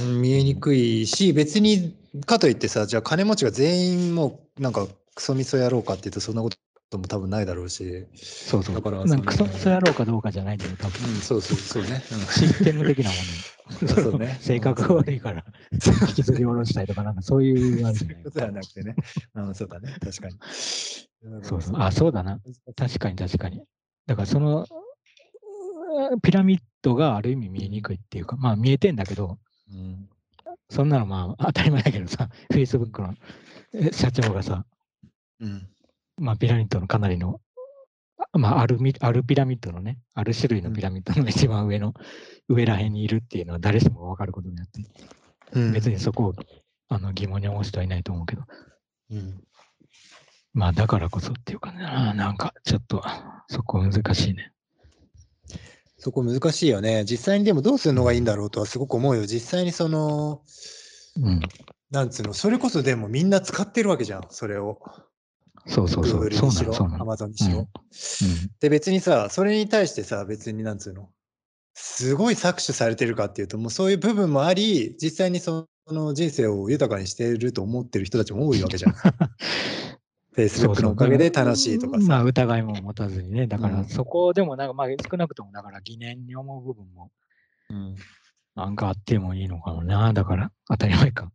[0.00, 6.50] うん見えにくいし、別に、かといってさ、じゃあ金持ちが全員もう、なんか、クソみそやろうかって言うと、そんなこ
[6.90, 8.06] とも多分ないだろうし。
[8.14, 8.74] そうそう。
[8.74, 11.10] だからなんかクソそのクソやろうかどうかじゃないんだよ、多分。
[11.10, 12.02] うん、そうそう、そうね。
[12.30, 13.48] システム的なもの。
[13.88, 18.96] そうね 性格が悪いから、引きずり下ろしたりとか、なんかそういうあれじゃない そういうことではなくてね。
[19.34, 19.96] うん、そうだね。
[20.00, 20.38] 確かに。
[21.42, 21.74] そうそう。
[21.78, 22.40] あ、そうだな。
[22.76, 23.62] 確かに確かに。
[24.08, 29.38] だからその、うピラミッドがある意味見えにくいっていうか、まあ見えてんだけど、
[29.70, 30.08] うん。
[30.70, 33.14] そんなのまあ当たり前だけどさ、Facebook の
[33.74, 34.64] え社長がさ、
[35.40, 35.68] うん。
[36.16, 37.42] まあピラミッドのかなりの、
[38.32, 41.92] あまああるみあるピラミッドのね、ある種類のピラミッドの一番上の、
[42.48, 44.80] 上らへんにいるっていうのは誰しもがわかることになって、
[45.52, 46.34] うん別にそこを
[46.88, 48.42] あの疑問に思う人はいないと思うけど、
[49.10, 49.44] うん。
[50.54, 53.02] まあだからこそっていうかね、なんかちょっと
[53.48, 54.52] そこ難しいね。
[55.98, 57.04] そこ難しいよね。
[57.04, 59.26] 実際にでもどうするのがいいんだろうとはすごく思うよ。
[59.26, 60.42] 実際にその、
[61.16, 61.40] うん。
[61.90, 64.80] なんつうの、それこそでもみんな使ってるわけじゃん、それを。
[65.66, 66.24] そうそうそう。
[66.24, 66.72] Google にしろ。
[66.72, 67.58] Amazon にしろ。
[67.58, 67.66] うん
[68.60, 71.10] で、別にさ、それに対してさ、別になんつうの、
[71.74, 78.94] すごい搾取されてるかっていうと、もうそういう部分もあり、実際にその人生を豊かにしていると思ってる人たちも多いわけじゃん。
[80.38, 82.06] Facebook のおかげで楽しいとかさ。
[82.06, 83.46] まあ疑いも持たずにね。
[83.46, 87.10] だかうんらそこでもなんかまあ少なくともだから疑念に思う部分も
[87.70, 87.96] うん
[88.54, 90.12] なんかあってもいいのかもな。
[90.12, 91.30] だから当たり前か。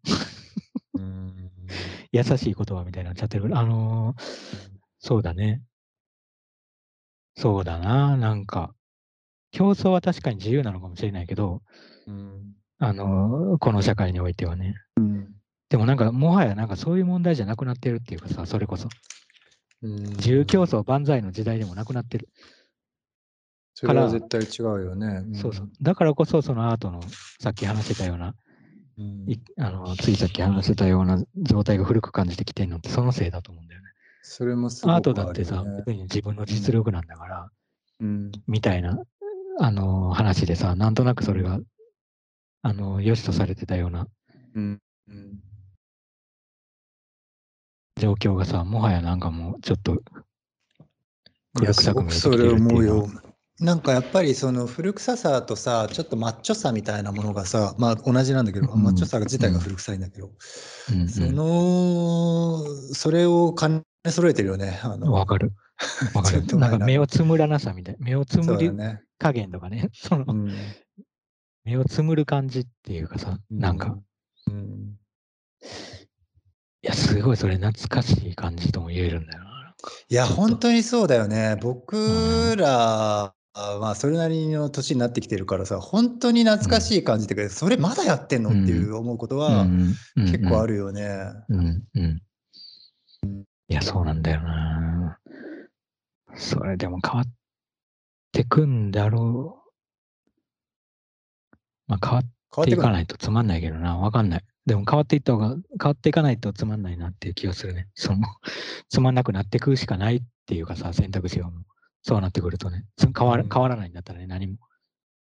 [0.95, 1.33] うん
[2.11, 3.57] 優しい言葉みたいになっちゃってる。
[3.57, 4.23] あのー
[4.99, 5.61] そうだね。
[7.35, 8.15] そうだな。
[8.15, 8.73] なんか、
[9.51, 11.61] 競争は確かに自由なのかもしれないけど、
[12.07, 14.75] うんあのーこの社会においてはね。
[14.97, 15.29] うん
[15.73, 18.89] でもなんか、もはやなんかそういう問題じゃなくなってるっていうかさ、それこそ。
[19.81, 22.29] うん自由競争万歳の時代でもなくなってる。
[23.73, 25.21] それは絶対違うよね。
[25.21, 25.71] んそうそう。
[25.81, 27.01] だからこそ、そのアートの、
[27.41, 28.35] さっき話してたような、
[28.99, 33.87] うんいあのついさっき話してたような状態が古く感じてきてるのって、そのせいだと思うんだよね。
[34.21, 37.49] それもすごくアートだってさ、自分の実力なんだから、
[37.99, 39.01] うんみたいな、
[39.59, 41.59] あの話でさ、なんとなくそれが、
[42.61, 44.07] あの良しとされてたような
[44.53, 45.39] うんうん
[47.99, 49.97] 状況がさ、もはやなんかもうちょっとい
[51.55, 53.05] 古臭く見えてきてるっていう。
[53.59, 60.31] なんかやっぱりその古臭さとさ、ちょっとマッチョさみたいなものがさ、まあ同じなんだけど、うんマッチョさ自体が古臭いんだけど、
[60.91, 64.79] うんうんその、それを兼ね揃えてるよね。
[65.01, 65.53] わかる。
[66.15, 66.45] わかる。
[66.57, 68.05] なんか目をつむらなさみたいな。
[68.05, 69.01] 目をつむりそうだね。
[69.19, 69.89] 加減とかね。
[69.93, 70.51] そのうん
[71.63, 73.97] 目をつむる感じっていうかさ、なんか、。
[74.47, 74.97] うん
[76.83, 79.73] いや、すごいそれ懐かしい感じとも言えるんだよな。
[80.09, 81.57] いや、本当にそうだよね。
[81.61, 83.33] 僕ら、
[83.79, 89.65] まあ、それなりの年になってきてるからさ、本当に懐かしい感じっていうか、それまだやってんのっていう思うことは
[90.15, 90.73] 結構ある。
[90.73, 91.07] るよね。
[91.47, 92.21] うんうん。
[93.69, 95.19] いや、そうなんだよな。
[96.35, 97.25] それでも変わっ
[98.33, 99.71] てくんだろう。
[101.87, 102.71] まあ変わって。
[102.71, 103.97] いかないとつまんないけどな。
[103.97, 104.43] わかんない。
[104.65, 107.89] でも変わっていった方が、変わっていかないとつまんないなっていう気がするね。
[107.95, 108.27] その、
[108.89, 111.65] つまんなくなってくしかないっていうかさ、選択肢がもう
[112.01, 112.85] そうなってくるとね。
[113.17, 114.57] 変わ変わらないんだったらね、何も。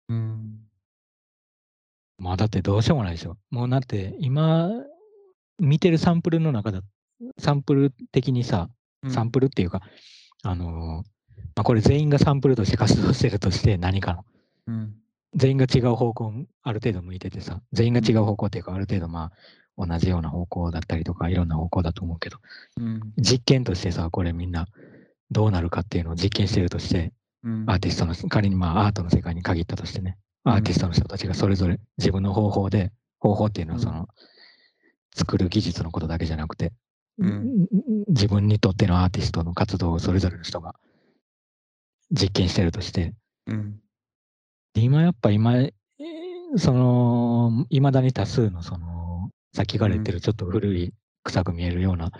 [0.10, 0.70] うん
[2.18, 3.38] まあだってどうしようもないでしょ。
[3.50, 4.70] もうだって今
[5.58, 6.82] 見てるサンプルの中だ、
[7.38, 8.70] サンプル的にさ、
[9.08, 9.82] サンプルっていうか、
[10.44, 11.08] あのー
[11.56, 14.26] まあ、これ全員がサンプルとして活動してるとして何かの。
[14.68, 14.99] うん
[15.36, 19.32] 全員が違う方向にある程度向いててさ、全員が違う方向っていうか、ある程度ま
[19.78, 22.38] あ同じような方向だったりとか、いろんな方向だと思うけど、
[22.78, 23.00] うん。
[23.18, 24.68] 実験としてさ、これみんな
[25.32, 27.14] どうなるかっていうのを実験してるとして、
[27.44, 27.66] うん。
[27.68, 33.84] アーティストの、仮にまあアートの世界に限ったとしてね、アーティストの人たちがそれぞれ自分の方法で、方法っていうのはうん。
[33.84, 34.08] その、
[35.16, 36.74] 作る技術のことだけじゃなくて、
[37.20, 37.68] うん。
[38.08, 40.76] 自分にとってのアーティストの活動をそれぞれの人が
[42.12, 43.14] 実験してるとして、
[43.46, 43.80] うん
[44.74, 52.12] で今やっぱ今、えーその、いまだに多数のその、さっきから言ってるちょっと古い、臭く見えるような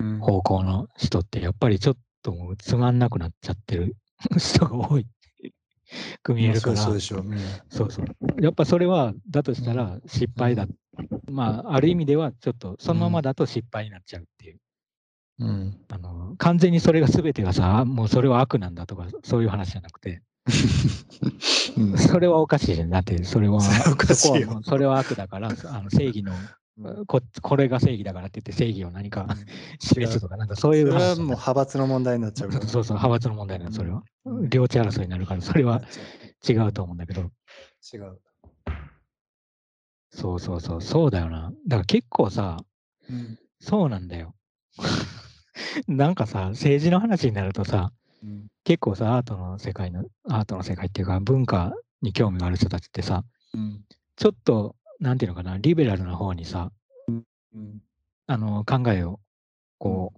[0.00, 3.96] うん方向の人って、やっぱりちょっともうつまんなくなっちゃってる
[4.36, 5.06] 人が多い。
[6.22, 7.20] く見えるから、そうでしょう。
[7.20, 7.38] うん
[7.70, 8.06] そうそう。
[8.40, 10.66] やっぱそれは、だとしたら失敗だ。
[11.30, 14.60] まあ、ある意味ではちょっと、そのままだと失敗になっちゃうっていう。
[15.38, 15.80] うん。
[15.88, 20.20] あの完全にそれが全てがさ、もうそれは悪なんだとか、そういう話じゃなくて、
[21.76, 22.90] うんそれはおかしいじゃん。
[22.90, 26.32] だって、それは、それはそれは悪だから、あの正義の
[27.06, 29.26] こ、これが正義だからって言って正義を何か
[29.80, 32.66] 示すとか、なんかそういう話それはもう派閥の問題になっちゃうから。
[32.66, 34.02] そうそう、派閥の問題なの、それは。
[34.24, 35.82] うん領地争いになるから、それは
[36.48, 37.30] 違うと思うんだけど、
[37.92, 38.18] 違う。
[40.10, 41.52] そうそうそう、そうだよな。
[41.66, 42.58] だから結構さ、
[43.10, 44.34] うんそうなんだよ。
[45.88, 48.07] なんかさ、政治の話になるとさ、うん
[48.64, 53.84] 結構さ、アートの世界の、アートの世界っていうか、文化に興味がある人たちってさ、うん。
[54.16, 56.70] ちょっと、なんていうのかな、リベラルな方にさ、
[57.08, 57.24] うん。
[58.26, 59.20] あの、考えを、
[59.78, 60.12] こ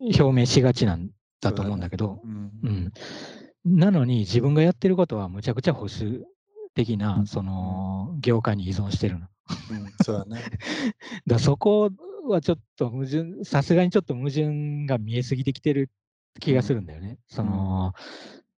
[0.00, 2.50] う、表明しがちなんだと思うんだけど、うん。
[2.62, 2.92] うん。
[3.78, 6.24] なのに、自分がやってることはむちゃくちゃ保守
[6.74, 7.26] 的な、うん。
[7.26, 9.26] その、業界に依存してるの。
[9.70, 9.92] うん。
[10.02, 10.42] そうだね。
[11.26, 11.90] だそこ
[12.28, 15.90] はちょっと矛盾、さすがにちょっと矛盾が見えすぎてきてる
[16.40, 17.18] 気がするんだよね。
[17.28, 17.92] その、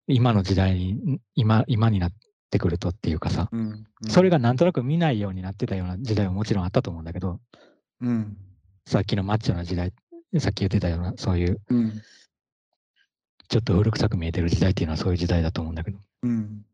[0.06, 2.12] 今の時代に、ん今、今になっ
[2.50, 3.84] てくるとっていうかさ、うん。
[4.08, 7.40] それがなんとなく見ないようになってたような時代はもちろんあったと思うんだけど、
[8.00, 8.36] うん。
[8.86, 9.92] さっきのマッチョな時代、
[10.38, 12.02] さっき言ってたような、そういう、うん。
[13.48, 16.64] ちょっと古臭く見えてる時代っていうのはそういう時代だと思うんだけど、うん。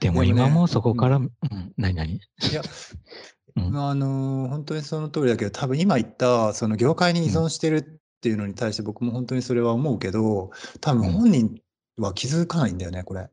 [0.00, 1.30] でも今もそこから、うん、
[1.76, 2.20] 何々い
[2.52, 2.62] や、
[3.56, 3.72] うん。
[3.72, 11.60] まああの本当にその通りだけど多分今言ったその業界に依存してるっていうのに対して僕も本当にそれは思うけど多分うん本人
[11.98, 13.28] は気づかないんだよねこれ。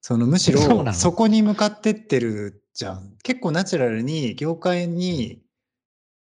[0.00, 0.60] そのむしろ
[0.94, 3.16] そこに向かってってるじゃん。
[3.24, 5.42] 結構ナチュラルに業界に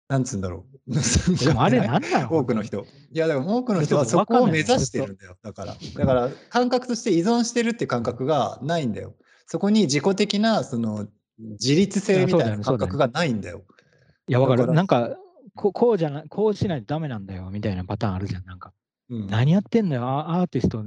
[0.09, 0.91] なんつうんだろう。
[1.45, 2.35] でもあれ何なの？
[2.35, 2.87] 多くの人。
[3.13, 5.37] いや、だから多くの人はそこを目指してるんだよ。
[5.43, 5.77] だから。
[5.95, 9.15] だから、感覚として依存してるって感覚がないんだよ。
[9.45, 13.63] そこに自己的な、その、自立性みたいな感覚がないんだよ。
[14.27, 14.67] いや、わかる。
[14.73, 15.15] なんか、
[15.55, 18.45] ここうじゃな、こうしないとダメなんだよ、みたいなパターンあるじゃん。
[18.45, 18.73] なんか、
[19.09, 19.27] うん。
[19.27, 20.85] 何やってんのよ、アアーティスト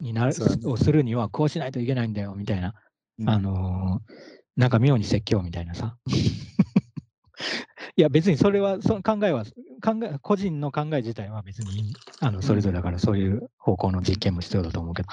[0.00, 2.74] になる、をするにはこうしないといけないんだよ、みたいな。
[3.18, 3.30] うん。
[3.30, 5.96] あのーなんか妙に説教みたいなさ。
[7.96, 15.08] いや、別にそれは、その考えは、考え、個人の考え自体は別にあの、それぞれだから、そういう方向の実験も必要だと思うけど、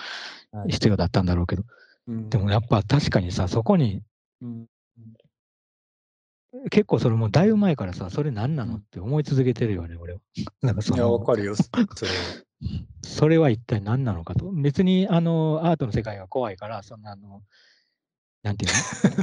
[0.58, 0.72] はい。
[0.72, 1.64] 必要だったんだろうけど、
[2.08, 2.30] うん。
[2.30, 4.02] でもやっぱ確かにさ、そこに、
[4.42, 4.66] うん
[6.72, 10.20] 結構それもうだいぶ前からさ、それ何なのうんって思い続けてるよね、俺は。
[10.62, 11.56] なんかそいや、わの、かるよ。
[11.56, 11.88] それは。
[13.04, 14.52] それは一体何なのかと。
[14.52, 17.44] 別に、あの、アートの世界が怖いから、そんな、あの、
[18.44, 18.72] なんていう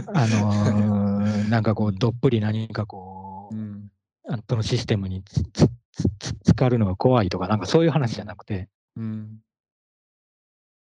[0.06, 0.12] の？
[0.18, 3.90] あのーなんかこう、どっぷり何かこう、うん
[4.28, 9.40] あのそのシステムにつつつつつかるのが怖いとか、なんかそういう話じゃなくて、うん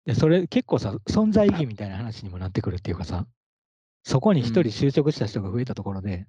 [0.04, 3.26] でそれ結構さ、存在意義みたいな話にもなってくるっていうかさ、
[4.06, 4.66] そこに一人うん。
[4.66, 6.28] 就職した人が増えたところで、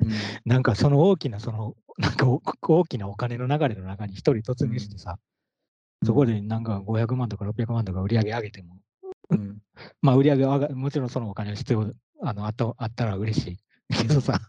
[0.00, 0.08] うん。
[0.46, 5.18] なんかその大きな、その、なんかお大きなお金の流れの中に一人突入してさ、
[6.02, 8.80] そこでなんか500万とか600万とか売り上げ上げても、
[9.28, 9.58] うん。
[10.00, 13.58] まあ売り上げ上が、もちろんそのお金は必要、あの、あった、あったら嬉しい。
[13.94, 14.40] けどさ、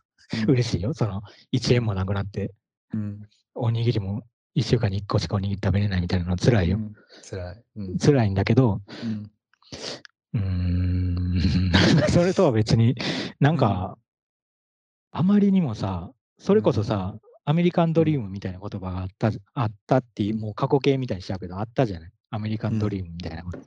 [0.47, 0.93] 嬉しいよ。
[0.93, 2.53] その、1円もなくなって、
[2.93, 3.27] うん。
[3.53, 4.23] おにぎりも
[4.55, 6.77] 1週間に1個しかおにぎり食べれないみたいなの辛いよ。
[6.77, 6.95] うん。
[7.29, 7.63] 辛い。
[7.75, 7.97] うん。
[7.97, 9.29] 辛いんだけど、うん
[10.33, 11.41] うーん、
[12.09, 12.95] それとは別に、
[13.39, 13.97] なんか、
[15.11, 22.11] あまりにもさ、それこそさ、アメリカンドリームみたいな言葉があった、あったっていう、もう過去形みたいにしちゃうけど、あったじゃない？
[22.29, 23.59] アメリカンドリームみたいなこと。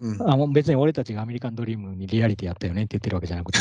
[0.00, 0.30] うん。
[0.30, 3.58] あもう別に俺たちがアメリカンドリームにリアリティやったよねって言ってるわけじゃなくて、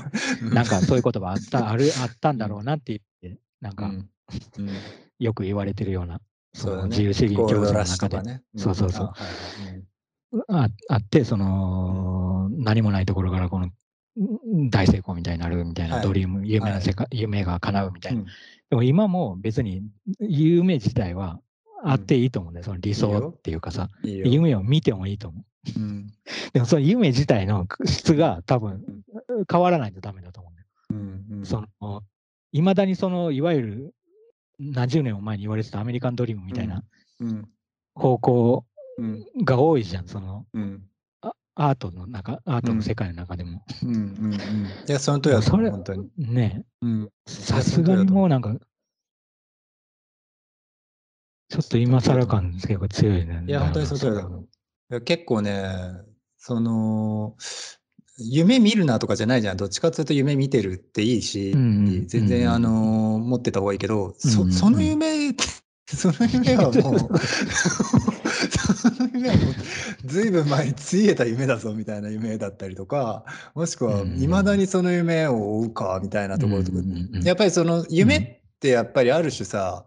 [0.54, 3.92] なんかそういう言葉あった、ある、あったんだろうなって言って、なんか
[5.18, 6.20] よく言われてるような、
[6.54, 6.82] そそうだね。
[6.84, 8.40] の自由主義教授の中で。
[8.56, 9.84] そうそうそうん
[10.48, 13.70] あああって、その、何もないところからこの
[14.16, 16.06] うん大成功みたいになるみたいはない。
[16.06, 18.20] ドリーム、夢の世界、夢が叶うみたいな。
[18.20, 18.26] うん。
[18.70, 19.82] でも今も別に
[20.20, 21.40] 夢自体は
[21.84, 25.80] あっていいと思うんだよ、その理想っていうかさ、夢を見てもいいと思う。
[25.80, 26.12] うん。
[26.52, 28.84] でもその夢自体の質が多分
[29.50, 30.66] 変わらないとダメだと思うんだよ。
[30.90, 30.94] う
[31.34, 31.46] んうん。
[31.46, 32.02] その、
[32.52, 33.94] いまだにその、いわゆる
[34.58, 36.82] 何十年も前に言われてたアメリカンドリームみたいな
[37.20, 37.48] うん。
[37.94, 38.77] 方向うん
[39.44, 40.82] が多いじゃん、その、うん。
[41.20, 43.62] あアートの中、アートの世界の中でも。
[43.82, 44.34] うんうんうん。
[44.34, 44.38] い
[44.86, 46.10] やその通りだと思うそれ本当に。
[46.16, 46.64] ね。
[46.82, 47.10] うん。
[47.26, 48.54] えさすがにもうなんか、
[51.48, 53.44] ちょっと今更感結構強いね。
[53.46, 54.42] いや本当にその通りだと思う。
[54.42, 55.72] いや結構ね
[56.36, 57.36] その
[58.18, 59.56] 夢見るなとかじゃないじゃん。
[59.56, 62.70] どっちかというと夢見てるっていいし、うんうん全然あの
[63.18, 64.52] 持ってた方がいいけど、そうんうん。
[64.52, 65.32] その夢
[65.96, 66.72] その夢はもう、
[68.76, 69.54] その夢はもう、
[70.06, 73.24] ずいぶん前についえた夢だぞみたいな夢だったりとか、
[73.54, 76.78] もしくは、いまだにその夢を追うかみたいなところとか、
[77.24, 79.86] やっぱりその夢ってやっぱりある種さ、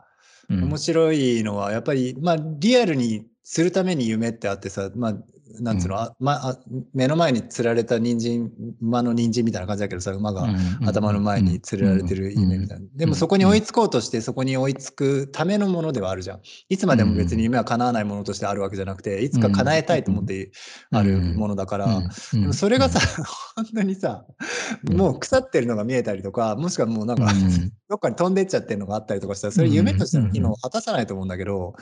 [0.50, 5.14] 面白いのは、やっぱり、まあ、リアルにするために夢ってあってさ、まあ、
[5.60, 6.58] なんつうの、あまあ、
[6.94, 10.48] 目の前に釣られた人参、馬の人参みたいな感じだけどさ、馬が
[10.86, 12.86] 頭の前に釣られてる夢みたいな。
[12.96, 16.40] でもそこに追いつこうとして、そこに追いつくためのものではあるじゃん。
[16.70, 20.52] いつまでも別に夢は叶わないものとしてあるわけじゃなくて、いつか叶えたいと思って
[20.92, 22.02] あるものだから、
[22.34, 23.00] でもそれがさ、
[23.56, 24.26] 本当にさ、
[24.92, 27.32] もう腐ってるのが見えたりとか、もしくはもうなんか、
[27.90, 31.76] どっかに飛んでっちゃってるのがあったりとかしたら、それ夢としての機能を果たさないと思うんだけど、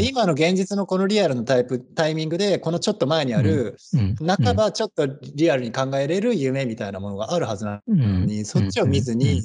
[0.00, 3.76] 今の現実のこのリアルのタイプ、タイミングで、このちょっと前にある、
[4.18, 9.42] 半ばちょっとリアルに考えれる夢みたいなものがあるはずなのに、そっちを見ずに、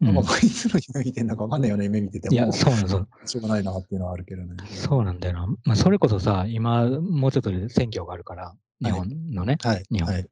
[0.00, 1.26] うん、まあ、こいつの夢見てん。
[1.26, 2.86] のか分かんないような夢見てても、いや、そうなん。
[3.26, 4.54] しょうがないなっていうのはあるけどね。
[4.68, 5.46] そうなんだよな。
[5.64, 10.28] まあ、それこそさ、今、もうちょっとで選挙があるから、日本のね、はい、日本、はい。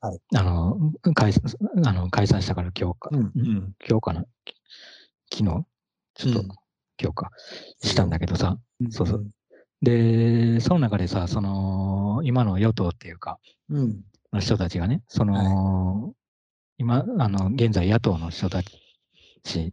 [0.00, 1.32] はい、あの解
[1.84, 4.24] あの解散したから今日か、うんうん、今日かな、
[5.30, 5.66] 昨日、
[6.14, 6.42] ちょっと、
[6.98, 7.30] 今日か、
[7.82, 8.58] したんだけどさ、
[8.90, 9.26] そうそう。
[9.82, 14.00] で、その中でさ、その、今の与党っていうか、うん、
[14.32, 16.14] の人たちがね、その、はい、
[16.78, 19.72] 今、あの、現在野党の人たち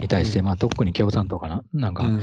[0.00, 2.22] に対して、うん、まあ、特に共産党かな、なんか、うん、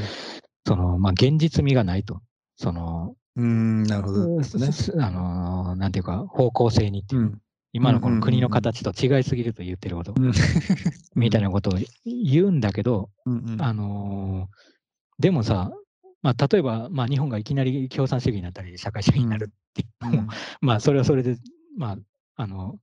[0.68, 2.22] その、まあ、現実味がないと。
[2.56, 4.44] その、うん、なるほど、ね、
[5.00, 7.40] あの、なんていうか、方向性にっていう。
[7.76, 10.14] 今のこの国の形と違いすぎると言ってること、
[11.16, 11.74] みたいなことを
[12.06, 13.10] 言うんだけど、
[13.58, 14.48] あの
[15.18, 15.72] でもさ、
[16.24, 20.30] まあ、例えば、まあ、日本がいきなり共産主義になったり、社会主義になるって言っても、
[20.62, 21.38] まあ、それはそれで、
[21.78, 21.98] まあ、
[22.36, 22.80] あの、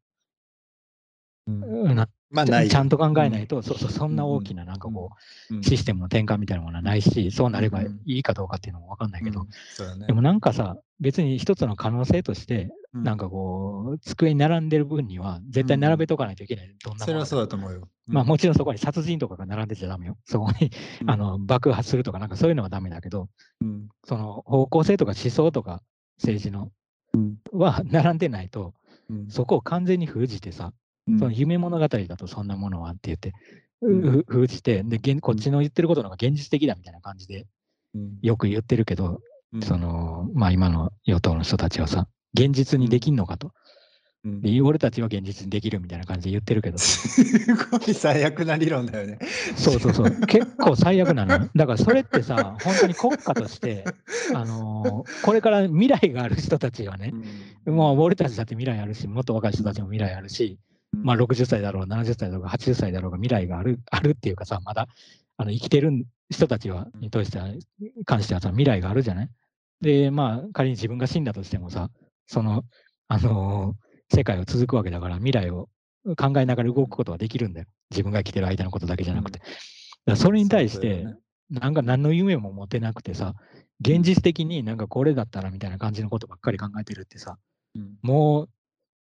[1.94, 5.10] なまあ、ちゃんと考えないと、うん、そうそうそんな大きななんかこ
[5.50, 9.98] う、うん、システムの転換みたいなものはないし、そうなればいいかどうかっていうのも分かんないけど、うん。
[9.98, 16.74] ね、でもなんかさ、別に一つの可能性として、なんかこう、机に並んでる分には、絶対並べとかないといけない。
[16.84, 17.88] どんなそれはそうだと思うよ。
[18.06, 20.18] まあもちろんそこに殺人とかが並んでちゃダメよ。
[20.24, 20.70] そこに
[21.06, 23.28] あの爆発するとか、なんかそういうのはダメだけど、
[24.04, 25.82] その方向性とか思想とか
[26.18, 26.72] 政治の、
[27.52, 28.74] は並んでないと、
[29.28, 30.72] そこを完全に封じてさ、
[31.18, 33.32] その夢物語だとそんなものはって言って、
[34.26, 37.46] 封じてでこっちの言ってることのが現実的だみたいな感じで
[38.20, 39.20] よく言ってるけど、
[39.62, 43.52] そのまあ、今の与党の人たちはさ現実にできんのかと、
[44.22, 46.76] で俺たちは現実にできるみたいな感じで言ってるけど。
[46.78, 49.18] すごい最悪な理論だよね。
[49.56, 50.10] そうそうそう。
[50.26, 51.48] 結構最悪なの。
[51.56, 53.84] だからそれってさ、本当に国家として、
[54.34, 57.14] あのー、これから未来がある人たちはね、
[57.64, 60.58] うん、もう俺たちだって未来あるし、もっと若い人たちも未来あるし、
[60.92, 64.86] まあ、60歳だろう、70歳だろうが、80歳だろうが、未来があるあるっていうかさ、まだ
[65.38, 67.48] あの生きてる人たちはにとしては
[68.04, 69.28] 関してはさ、未来があるじゃない？
[69.80, 71.90] で、まあ、仮に自分が死んだとしてもさ、
[72.30, 72.62] その、
[73.08, 75.68] あのー、世界は続くわけだから、未来を
[76.16, 77.66] 考えながら動くことはできるんだよ。
[77.90, 79.40] 自分が生きてる間のことだけじゃなくて。
[80.06, 81.06] だそれに対して、
[81.50, 83.34] なんか何の夢も持てなくてさ、
[83.80, 87.36] 現実的になんかこれだったらみたいな感じのことばっかり考えてるってさ、
[88.00, 88.48] もう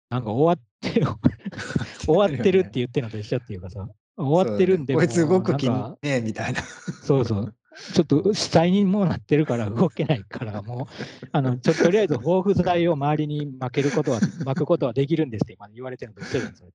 [0.09, 1.07] なんか終わってる、
[2.05, 6.61] 終わってるって言ってるのと一緒っていうかさ、終わってるんで、こいつ動く気ねえみたいな。
[7.03, 7.55] そうそう。
[7.93, 16.69] ちょっと死体にもなってるから動けないから、もう、あの、ちょとりあえず防腐剤を周りに巻けることは、巻 くことはできるんですって今言われてるのと一緒なんですよ。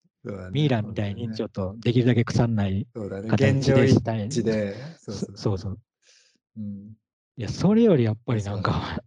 [0.53, 2.87] ミイラみたいにちょっとできるだけ腐んない
[3.29, 5.37] 形でしたい。
[5.37, 5.79] そうそう。
[6.59, 6.97] うん、
[7.37, 9.03] いや、それよりやっぱりなんか、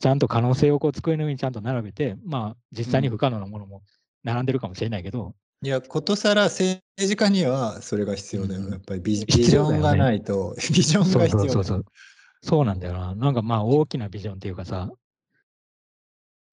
[0.00, 3.82] ちゃんと可能性をこう机の上にちゃんと並べて、まあ、実際に不可能なものも
[4.24, 5.34] 並んでるかもしれないけど。
[5.62, 8.60] いや、ことさら政治家にはそれが必要だよ。
[8.60, 11.84] うん、やっぱりビジョンがないと、ね、 ビジョンが必要そうそうそう
[12.42, 13.14] そうなんだよな。
[13.14, 14.90] なんかまあ大きなビジョンっていうかさ。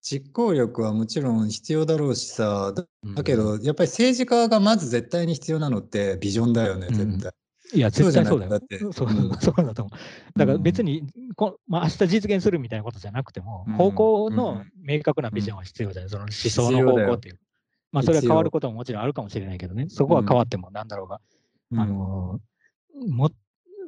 [0.01, 2.73] 実行力はもちろん必要だろうしさ、
[3.15, 7.31] だけど、やっぱり政治家がまず絶対に必要なのってビジョンだよね、絶対。
[7.73, 8.61] いや、絶対そうだよ。
[8.79, 9.09] そうそう
[9.41, 10.39] そうだと思う。
[10.39, 17.39] だから別にこ、まあ、明日実現するみたいなことじゃなくても、方向の明確なビジョンは必要じゃない、その思想の方向っていう。
[17.95, 21.21] まあ、それは変わることももちろんあるかもしれないけどね、そこは変わってもなんだろうが、
[21.77, 22.41] あの
[23.07, 23.31] も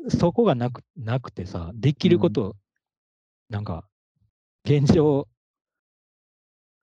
[0.08, 2.56] そこがなくなくてさ、できること、
[3.50, 3.84] なんか、
[4.64, 5.28] 現状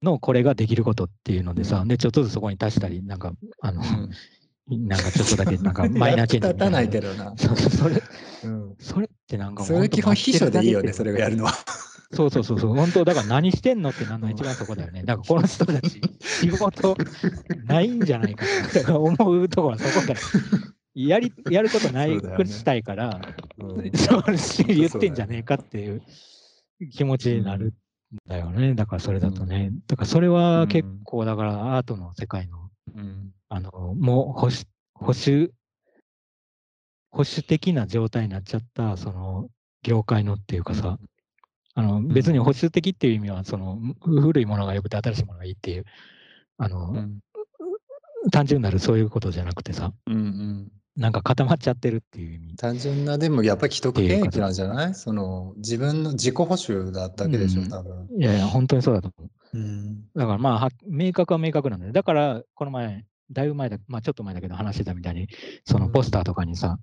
[0.02, 3.80] のこれができることっていうのでさ、でちょっとずつそこに足したり、なんか、あの、
[4.68, 7.34] なんかちょっとだけなんかマイナーチェンジ 立たないけどな。
[7.38, 8.02] それ、
[8.44, 11.52] うん、それってなんかそれ基本秘書でいいよね、それがやるのは。
[12.12, 15.02] そうそうそうそう、本当、だから何してんのってなんの一番そこだよね。
[15.06, 16.96] だからこの人たち、仕事
[17.64, 18.44] ないんじゃないか
[18.86, 20.20] と思うところはそこだよ。
[20.94, 23.20] やりやることないくしたいから、
[23.58, 26.02] うんそうし言ってんじゃねえかっていう
[26.92, 27.72] 気持ちになるん
[28.28, 28.74] だよね。
[28.74, 29.72] だからそれだとね。
[29.88, 34.56] だからそれは結構、だからアートの世界の、うんあの、もう保守、
[34.94, 35.52] 保守、
[37.10, 39.48] 保守的な状態になっちゃった、その、
[39.82, 40.98] 業界のっていうかさ、
[41.74, 45.84] あの、別に保守的っていう意味は、その、古いものが良くて新しいものがいいっていう、
[46.56, 47.20] あの、うん。
[48.30, 50.72] 単純なるそういうことじゃなくてさ、うんうん。
[50.96, 52.56] なんか固まっちゃってるっていう意味。
[52.56, 54.94] 単純なでもやっぱり既得権益なんじゃない？
[54.94, 57.68] その自分の自己保守だったけでしょ、うん。
[57.68, 58.08] 多分。
[58.16, 59.58] いやいや、本当にそうだと思う。
[59.58, 60.04] うん。
[60.14, 61.92] だからまあは、明確は明確なんだよ。
[61.92, 65.28] だから、この前、だいぶ前だ、まあちょっと前だけど話してたみたいに、
[65.66, 65.92] そのうん。
[65.92, 66.78] ポスターとかにさ、うん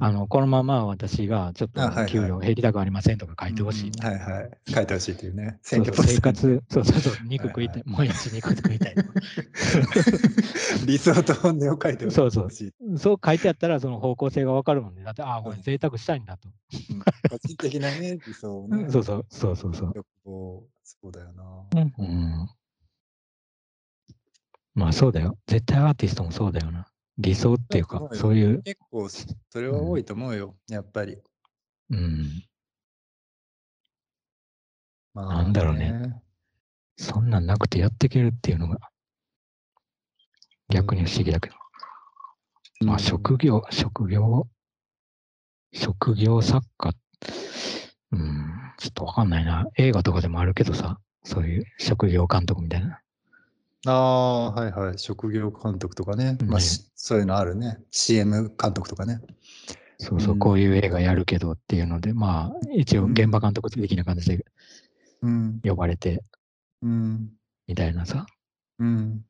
[0.00, 3.90] あの、このまま私がちょっと給料減りたくありませんとか書いてほしい。
[3.90, 4.50] うんはいはい。
[4.72, 5.58] 書いてほしいっていうね。
[5.62, 8.94] そうそう生活、そうそうそう、肉食いたい、毎日肉食いたい。
[10.86, 12.16] 理想と本音を書いてほしい。
[12.16, 12.50] そうそう
[12.98, 15.02] そう書いてあったら、その方向性がわかるもんね。
[15.02, 16.48] だって、ああ、これうん贅沢したいんだと。
[16.48, 16.52] うん
[17.28, 18.90] 個人的なね、 理想をね。
[18.90, 19.92] そうそう、そうそうそう。
[19.94, 21.66] 欲望そうだよな。
[21.98, 22.48] うん。
[24.74, 25.38] まあそうだよ。
[25.46, 26.86] 絶対アーティストもそうだよな。
[27.18, 31.18] 理想っていうかそう、いう、結構それは多いと思うよ、やっぱり。
[31.90, 32.44] うん。
[35.14, 36.22] まなんだろうね。
[36.96, 38.78] そんなんなくてやっていけるっていうのが、
[40.68, 41.56] 逆に不思議だけど。
[42.84, 44.48] まあ、職業、職業、
[45.72, 46.92] 職業作家、
[48.12, 49.66] うん、ちょっとわかんないな。
[49.76, 53.00] 映画とかでもあるけどさ、そういう職業監督みたいな。
[53.86, 54.98] ああ、はいはい。
[54.98, 56.36] 職業監督とかね。
[56.46, 57.78] まあ、ねしそういうのあるね。
[57.90, 59.20] CM 監督とかね。
[59.98, 64.44] そうそうう、んこういう映画やるけどっていうので、まあ、一応現場監督的な感じで
[65.22, 65.60] うん。
[65.64, 66.22] 呼ばれて、
[66.82, 67.30] うん。
[67.66, 68.26] みたいなさ。
[68.78, 69.24] うん。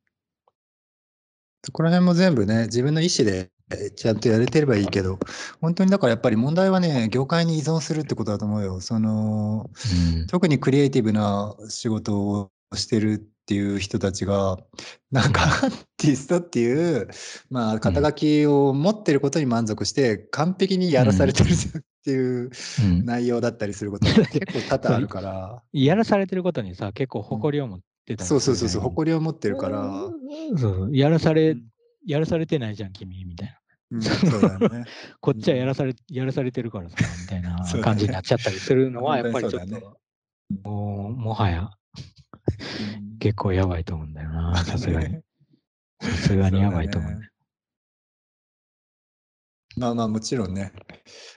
[1.65, 5.19] そこら辺も全部ね、自分の意思でえちゃんとやれてればいいけど、
[5.61, 8.81] 本当にだからやっぱり問題はね、業界に依存するってことだと思うよ。
[8.81, 9.69] その、
[10.15, 10.27] うん。
[10.27, 14.57] 特にクリエイティブな仕事をしてるっていう人たちが、
[15.11, 17.09] なんかアーティストっていう、
[17.49, 22.51] まあ、肩書きを持ってることに満足して、完璧にやらされてるっていう
[22.83, 30.07] うん、内容だったりすることが 結構多々あるから、やらされてることにさ、結構誇りを持ってたりそうそうそうそう、り誇りを持ってるから、そ
[30.53, 31.63] うそうやらされ、うん。
[32.05, 33.57] やらされてないじゃん、君、みたいな。
[33.91, 34.85] うん、そうだよね。
[35.19, 39.99] こっちはやらされ、やらされてるからさ、みたいな 感じになっちゃったりするのは、やっぱりちょっと、
[40.63, 41.69] もう、もはや。
[42.97, 45.21] うん結構やばいと思うんだよな、 さすがに。
[46.01, 47.29] さすがにやばいと思うそうだね。
[49.77, 50.73] まあまあもちろんね、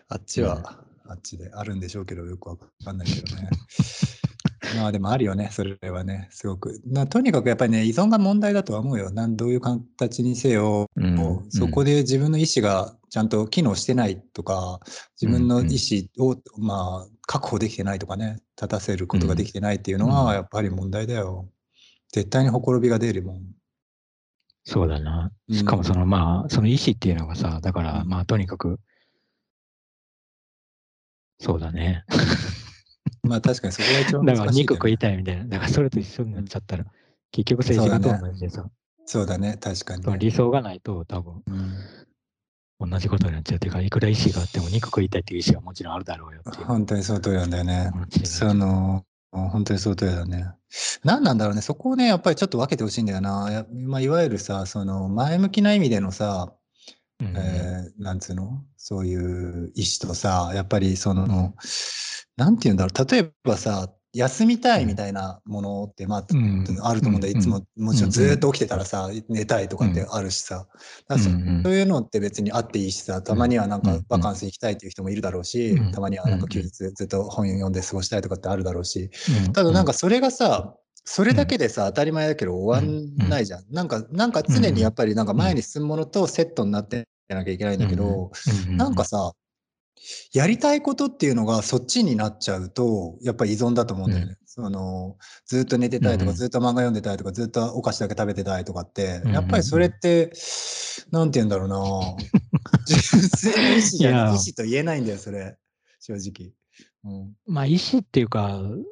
[0.08, 3.48] あっちはあっちであるんでしょうけど、よくわかんないけどね。
[4.76, 6.80] まあでもあるよね、それはね、すごく。
[6.84, 9.12] なとにかくやっぱりね、依存が問題だとは思うよ。
[9.12, 11.46] なんどういう形にせよ、うん。
[11.50, 14.80] そこで自分の意思がちゃんと機能してないとか、
[15.20, 15.76] 自分の意
[16.18, 20.12] 思を、まあ、確保できてないとかね、立たせることができてないっていうのうん。
[20.12, 21.48] は、やっぱり問題だよ。
[22.16, 23.42] 絶対にほころびが出るもん。
[24.64, 25.30] そうだな。
[25.50, 28.80] うんしかもその、まあ、その意思っていうのがさ、だから、うんまあ、とにかく、
[31.38, 32.04] そうだね。
[33.22, 35.44] まあ確かにそこが一番だから難しいけどね肉食いたいみたいな。
[35.44, 36.86] だからそれと一緒になっちゃったら、
[37.32, 38.70] 結局政治家と同じでさ、
[39.04, 46.64] そうだね、確かにね、理想がないと多分うん同じことになっちゃうっていうか、いくら意思があっても肉食いたいっていう意思はもちろんあるだろうよっていう。
[46.64, 47.90] 本当にその通りなんだよね。
[48.24, 49.04] その、
[49.50, 50.46] 本当にその通りだね。
[51.04, 53.50] 何なんだろうね、そこをね、やっぱりちょっと分けてほしいんだよな。
[53.50, 56.52] やまあ、いわゆるさ、その前向きな意味でのさ、
[57.20, 58.62] うんえーなんつうの？
[58.76, 61.54] そういう意思とさ、やっぱりその、
[62.36, 66.64] なんて言うんだろう、例えばさ、休みたいみたいなものって、まあ、うん。
[66.82, 67.34] あると思うんだよ。
[67.34, 67.38] うん。
[67.38, 70.66] いつも、もちろんずーっと起きてたらさ、寝たいとかってあるしさ。
[71.08, 71.18] うんう
[71.60, 74.04] んそういうのって別にあっていいしさ、たまにはなんかうん。
[74.08, 75.92] バカンス行きたいっていう人もいるだろうし、うん。
[75.92, 79.10] たまにはなんか休日ずっと本読んで過ごしたいとかってあるだろうし、
[79.46, 79.52] うん。
[79.52, 83.64] ただなんかそれがさ、それだけでさ、当たり前だけど終わんないじゃん。
[83.70, 88.32] なんか、なんか常にやっぱりなんか前に進むものとセットになってなきゃいけないんだけど、
[88.70, 89.32] うなんかさ、
[90.32, 94.36] やりたいことっていうのがそっちになっちゃうと、やっぱり依存だと思うんだよね。
[94.46, 100.32] そのずっと寝てたいとか、うんずっと漫画読んでたいとか、ずっとお菓子だけ食べてたいとかって、うんやっぱりそれって、
[101.10, 101.78] なんて言うんだろうな。
[102.86, 105.56] 純粋な意思じゃ意思と言えないんだよ、それ。
[106.00, 106.52] 正直。
[107.04, 108.84] うん、まあ、意思っていうか、う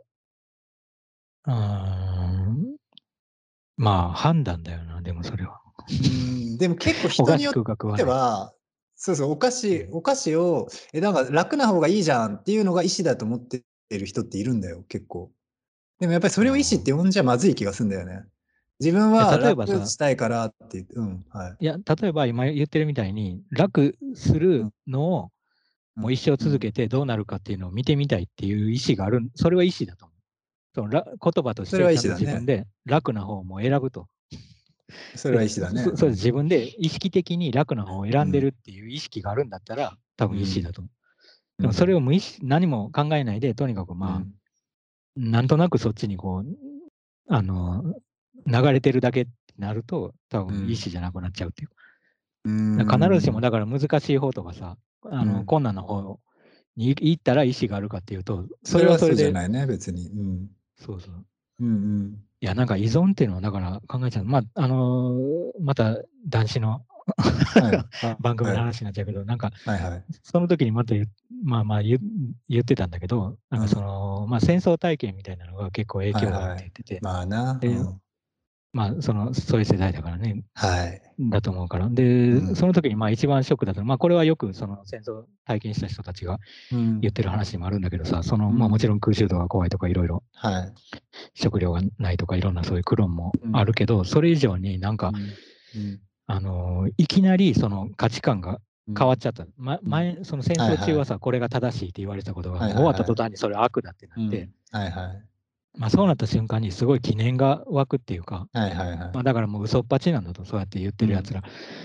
[1.46, 2.76] ーん、
[3.76, 5.60] まあ、判断だよな、でもそれは。
[5.60, 5.64] うん
[6.56, 8.53] でも結構人によっては、
[9.04, 15.30] そうそう、お菓子、お菓子を、え、なんか楽な方がいいじゃんっていうのが意思だと思ってる人っているんだよ、結構。
[16.00, 18.24] でもやっぱりそれを意思って呼んじゃまずい気がするんだよね。
[18.80, 21.56] 自分は例えばさ楽したいからって言って、うん、はい。
[21.60, 25.30] いや、例えば今言ってるみたいに、楽するのを
[25.94, 30.18] もう一生続けてどうなるかっていうのを見てみたいっていう意思がある、それは意思だと思う。
[30.76, 34.08] そのら言葉として自分で楽な方も選ぶと。
[35.14, 35.82] それは意思だね。
[35.82, 40.90] そ そうです自分で意識的に楽な方を選んでるっていう意識があるんだったら、多分意思だと思
[41.58, 41.62] う。
[41.62, 44.34] でもそれを、を無意識、何も考えないで、とにかくまあ、うん
[45.16, 46.46] なんとなくそっちにこう、
[47.28, 47.94] あの、
[48.46, 51.68] 流れてるだけってなると、多分意思じゃなくなっちゃうっていう。
[51.68, 56.18] うん必ずしもだから難しい方とかさ、あのうん困難な方
[56.76, 60.08] に行ったら意思があるかっていうと、それはそれじゃで、ないね、別に。
[60.08, 60.50] うん。
[60.76, 61.24] そうそう。
[61.60, 62.18] うんうん。
[62.44, 64.26] いや、なんか依存っていうのは、だから考えちゃう。
[64.26, 65.96] まあ、あのーまた
[66.28, 66.82] 男子の
[67.54, 70.04] はい 番組のはい話になっちゃうけど、なんか、はいはい。
[70.22, 70.94] その時にまた
[71.42, 71.98] まあまあ言
[72.60, 77.58] ってたんだけど、なんかその、まあ戦争体験みたいなのが結構影響があって言ってて、まあな。
[77.58, 78.00] でうん
[78.74, 81.00] まあその、そういう世代だからね、はい。
[81.30, 81.88] だと思うから。
[81.88, 82.56] で、うん。
[82.56, 83.84] その時にまあ一番ショックだったの。
[83.84, 86.40] は、まあこれはよくその戦争体験した人たちが
[86.72, 87.00] うん。
[87.00, 88.58] 言ってる話にもあるんだけどさ、その、うん。
[88.58, 90.72] まあもちろん空襲とか怖いとかいろいろはい。
[91.34, 95.12] 食料がないとかいろんなそういう苦労もあるけど、それ以上になんか、
[95.76, 96.00] うん。
[96.26, 98.58] あのーいきなりその価値観が
[98.98, 99.46] 変わっちゃった。
[99.56, 104.28] ま、前、その戦争中はさ、これが正しいって言われてたことが、はいはい終わった途端にそれ悪だってなうん。
[104.28, 105.24] って、はいはい。
[105.76, 108.98] まあそうなった瞬間にすごい疑念が湧くっていうか、はいはいはい。
[109.12, 111.42] まあだからもう嘘っぱちなんだと、そうやって言ってるやつら、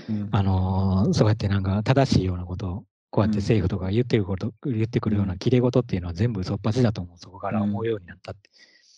[0.10, 0.30] うん。
[0.32, 3.44] あのーそうやってなんか正しいようなことを、こうやってうん。
[3.44, 8.50] 政府とか言ってること、言ってくるような綺麗事っていうのは全部嘘っぱちだと思う、そこから思うようになったって。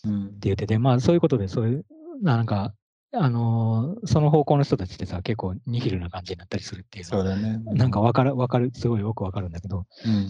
[0.04, 0.26] うん。
[0.26, 1.86] って言ってて、まあそういうことで、そういう、
[2.20, 2.74] なんか、
[3.14, 7.60] あのーその方向の人たちってさ、結構ニヒルな感じになったりするっていうそうだね。
[7.64, 10.28] なんかわかる、わかる、すごいよくわかるんだけど、うん。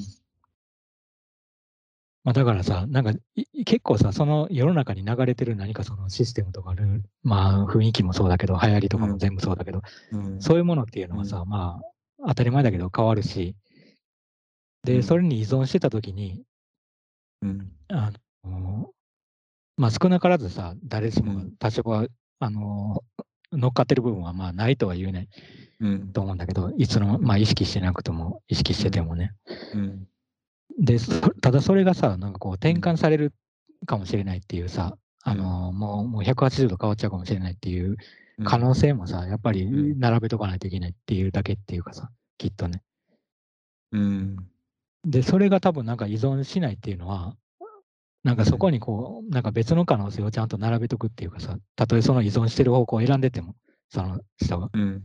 [2.24, 10.40] まあだからさ、なんかい結構さ、その世の中に流れてる何かそのシステムとかルール、まあ雰囲気もそうだけど、流行りとかも全部そうだけど、うん。
[10.40, 11.80] そういうものっていうのはさ、ま
[12.20, 13.56] あ当たり前だけど変わるし、
[14.84, 15.02] で、うん。
[15.02, 16.44] それに依存してた時に、
[17.42, 17.72] うん。
[17.88, 18.12] あ
[18.44, 18.90] の、
[19.76, 22.06] まあ少なからずさ、誰しも多少は、
[22.38, 23.02] あの、
[23.52, 25.28] 乗っかってる部分はまあないとは言えない
[25.80, 26.12] うん。
[26.12, 29.32] と思うんだけど、いつの、まあ意識してなくても、意識しててもね。
[29.74, 30.06] うん
[30.78, 33.32] で、そただそれがさ、なんかこう転換される
[33.86, 37.96] かもしれないっていうさ、あの、もうもう180度変わっちゃうかもしれないっていう
[38.44, 42.82] 可能性もさ、やっぱりうん並べとかないといけないっていうだけっていうかさ、きっとね。
[43.92, 44.36] うん。
[45.04, 47.36] で、それが多分なんか依存しないっていうのは、
[48.24, 53.54] なんかそこにこう、なんか別の可能性をちゃんと並べとくっていうかさ、たとえその依存してる方向を選んでても、
[53.90, 55.04] その人が、うん。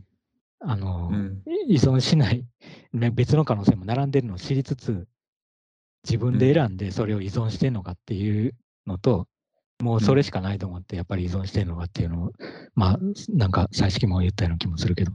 [0.60, 1.42] あの、うん。
[1.68, 2.44] 依存しない、
[2.92, 5.06] ね、別の可能性も並んでるのを知りつつ、
[6.04, 8.54] 自分で選んでそれを依存してるのかっていう
[8.86, 9.26] のと、
[9.80, 12.32] もうそれしかないと思って、やっぱり依存してるのかっていうのを、
[12.74, 15.12] まあ、なんか、最初も言ったような気もするけど、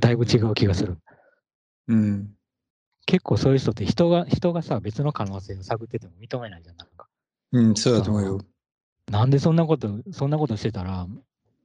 [0.00, 0.98] だいぶ違う気がする。
[1.88, 2.30] うん
[3.04, 7.08] 結構そういう人って人が、人がさ、別の可能性を探ってても認めないじゃん、なんか。
[7.52, 8.40] うんそうだと思うよ。
[9.10, 11.06] なんでそんなこと、そんなことしてたら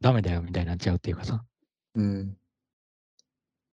[0.02, 1.44] ダメだよみたいになっちゃうっていうかさ。
[1.96, 2.38] うん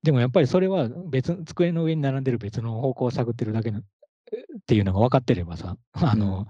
[0.03, 3.83] でもやっぱりそれは別、机の上に並んでる別の方向を探ってるだけの
[4.31, 6.47] っていうのが分かってればさ、 あの、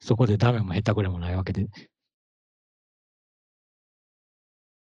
[0.00, 1.68] そこでダメも下手くれもないわけで。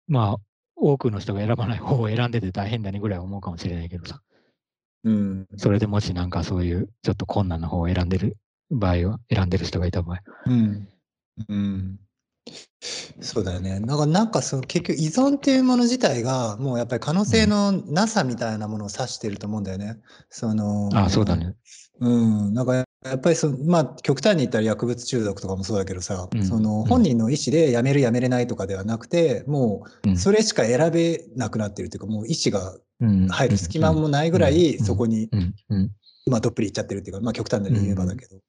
[0.06, 0.36] まあ、
[0.76, 4.22] 多くの人が選ばない方を選んでて大変だねぐらいは思うかもしれないけどさ、
[5.04, 8.36] うんそれでもしなんかそういうちょっと困難な方を選んでる
[8.70, 10.20] 場合は、選んでる人がいた場合。
[10.46, 10.88] うん
[11.48, 12.00] うん
[13.20, 13.80] そうだよね。
[13.80, 19.98] なんか、なんかその結局依存っていうもの自体がもうやっぱり可能性のなさみたいなものを指してると思うんだよね。
[20.30, 21.36] そのああ、そうだ。
[21.36, 21.54] ね。
[22.00, 22.54] うん。
[22.54, 22.84] なんかや
[23.14, 35.90] っぱりその、まあ極端に言ったら薬物中毒とかもそうだけどさ、うんそのうん本人の意思でやめるやめれないとかではなくて、もううんそれしか選べなくなってるというか、もう意思がうん入る隙間もないぐらいそこにうんうん
[36.26, 38.36] まあどっぷりいっちゃってるっていうか、まあ極端な言えばだけど。
[38.36, 38.40] うん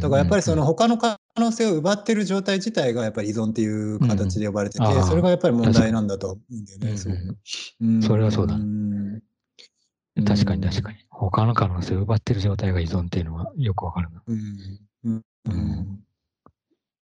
[0.00, 7.36] だからやっぱりその他の可能性を奪ってる状態自体がやっぱり依存っていう形で呼ばれてて、それがやっぱり問題なんだと思うんだよね。
[7.80, 9.20] うんそれはそうだん
[10.26, 10.98] 確かに確かに。
[11.10, 14.22] 他の可能性を奪ってる状態が依存っていうのはよくわかるな。
[14.26, 14.42] うん
[15.04, 15.10] う
[15.54, 16.00] ん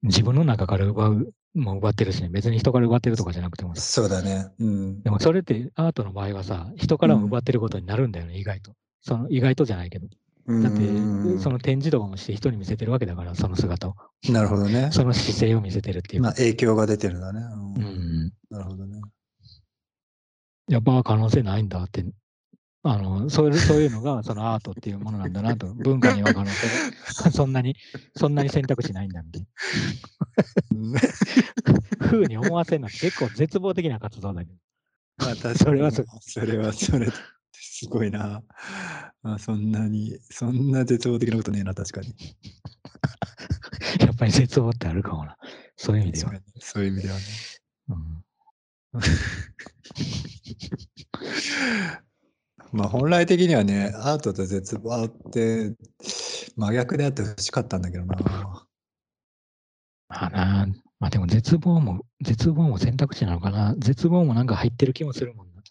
[0.03, 3.81] 自分の中から奪う、もう奪ってるしね、別に人から奪ってるとかじゃなくてもさ。
[3.83, 4.47] そうだね。
[4.61, 8.73] うんでもそれってアートの場合はさ、人からも奪ってることになるんだよね、意外と。
[9.01, 10.07] その意外とじゃないけど。
[10.49, 13.97] だって、その展示とかもして人に見せてるわけだから、その姿を。
[14.31, 14.91] なるほどね。
[14.93, 16.39] その姿勢を見せてるっていうまあか。
[16.39, 17.41] 影響が出てるんだね。
[17.41, 18.33] ううんん。
[18.51, 19.01] なるほどね。
[20.69, 22.05] やっぱ可能性ないんだって。
[22.83, 25.67] あの、そういう、そういうのが、 そのアートっていうものなんだなと。
[25.75, 27.77] 文化には可能性が、 そんなに、
[28.17, 31.01] そんなに選択肢ないんだみたいな。
[32.09, 34.59] ふうに思わせるのは結構絶望的な活動だけど。
[35.19, 37.13] まあ確かにそれはそそれはそれで
[37.53, 38.43] すごいな。
[39.23, 42.15] まあ、そんなに、そんな絶望的なことねえな、確かに。
[44.01, 45.37] やっぱり絶望ってあるかもな。
[45.77, 46.33] そういう意味では。
[46.61, 47.23] そういう意味ではね。
[47.89, 48.25] うん
[52.73, 55.75] まあ本来的にはね、アートと絶望って
[56.57, 58.17] 真逆であってほしかったんだけどな。
[60.09, 60.67] まあな、
[61.01, 63.75] まあでも絶望も、絶望も選択肢なのかな。
[63.79, 65.63] 絶望もなんか入ってる気もするもんな。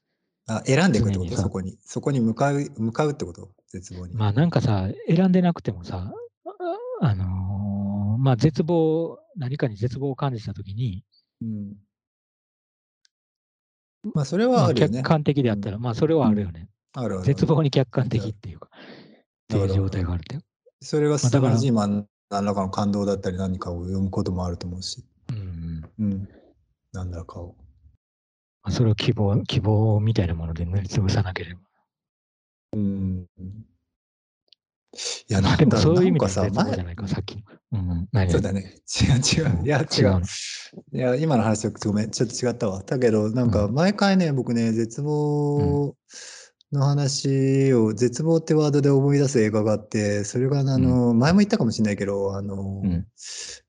[0.50, 1.36] あ選んでいくってこと？
[1.36, 1.78] そこに。
[1.84, 3.50] そこに向かう、向かうってこと？
[3.68, 4.16] 絶望に。
[4.16, 6.12] まあなんかさ、選んでなくてもさ、
[7.02, 11.04] ああのーまあ絶望、何かに絶望を感じたときに、
[11.41, 11.74] うん。
[14.14, 14.98] まあそれまあはあるよね。
[15.00, 16.70] 客観的であったら、まあそれはあるよね。
[17.24, 18.78] 絶望に客観的っていうか、っ
[19.48, 20.40] ていう状態があるって。
[20.82, 21.88] それがまあだから凄まじい、まあ、
[22.30, 25.04] 何らかの感動だったり何かを読むこともあると思うし。
[25.30, 26.30] うんうん。
[26.94, 27.56] 何らかを。
[28.64, 31.62] まあ、それを希望、希望みたいなもので塗りつぶさなければ。
[32.74, 33.28] うん。
[35.30, 37.44] いや、なんだろそういう意味でさ、前じゃないか、さっきの。
[37.74, 38.32] うん、何？
[38.32, 38.76] そうだね。
[39.02, 39.66] 違う違う。
[39.66, 40.22] いや、違う。
[40.94, 42.82] いや、今の話とごめん、ちょっと違ったわ。
[42.84, 45.96] だけど、なんか、うん毎回ね、僕ね、絶望
[46.72, 53.07] の話を、絶望ってワードで思い出す映画があって、それが、あの、前も言ったかもしれないけど、あの、うん。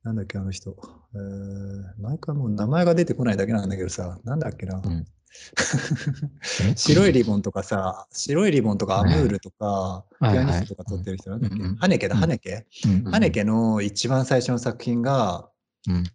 [0.02, 0.76] なんだっけ、あの人。
[1.14, 4.80] えー、毎回もう名前が出てこないだけなんだけどさ、なんだっけな。
[4.84, 5.06] うん。
[6.68, 6.76] え？
[6.76, 11.62] 白いリボンとかさ、白いリボンとかアムールとか、ピアニストとか撮ってる人なんだっけうん。
[11.62, 11.76] うん。
[11.76, 12.20] ハネケだ、うん。
[12.20, 12.66] ハネケ？
[12.84, 13.06] うん。
[13.06, 13.12] うん。
[13.12, 15.48] ハネケの一番最初の作品が、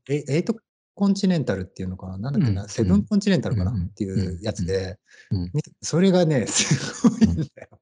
[0.10, 0.56] エイト
[0.96, 2.32] コンチネンタルっていうのかな？
[2.32, 2.70] なんだっけな、うん。
[2.70, 3.84] セブンコンチネンタルかな、うん。
[3.86, 5.00] っていうやつで、
[5.32, 5.52] うん。
[5.54, 7.80] みそれがね、すごいんだよ。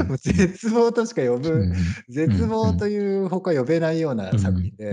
[0.00, 0.08] うん。
[0.08, 1.74] もう絶望としか呼ぶ、うん。
[2.08, 4.92] 絶望というほか呼べないような作品で、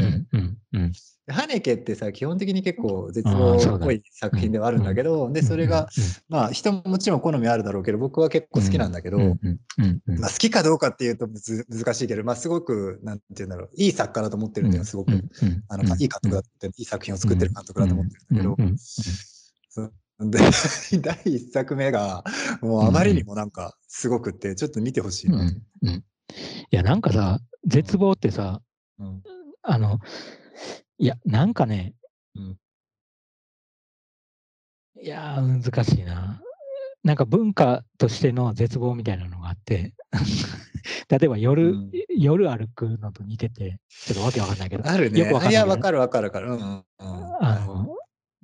[1.31, 5.87] ハネケってさ、基本的に結構絶望っぽい作品ではあるんだけど、で、それが、
[6.27, 15.11] まあ人ももちろん好みあるだろうけど、僕は結構好きなんだけど、まあ好きかどうかっていうとむず難しいけど、まあすごく、なんていうんだろう、いい作家だと思ってるんだよ、すごく。
[15.67, 18.63] あの、いい監督だって、いい作品を作ってる監督だと思ってるんだけ
[19.77, 19.87] ど、
[20.19, 20.39] で、
[21.01, 22.23] 第一作目が、
[22.61, 25.37] もうあまりにもなんか、すごくって、ちょっと見てほしいな。
[25.37, 26.03] うんうん
[26.71, 28.61] いや、なんかさ、絶望ってさ、
[28.99, 29.23] うん
[29.63, 29.99] あの、
[30.97, 31.95] いや、なんかね、
[32.35, 32.57] うん
[35.01, 36.41] いやー、難しいな。
[37.03, 39.93] なんか文化としての絶望みたいなのがあって、
[41.09, 41.91] 例えば夜、うん
[42.21, 45.21] 夜歩くのと似てて、ちょっとわけわかんないけど、あるね。
[45.21, 46.49] よくわかんないいや、わかるわかるわかる。
[46.49, 46.83] うんうんうん。
[47.39, 47.87] あの、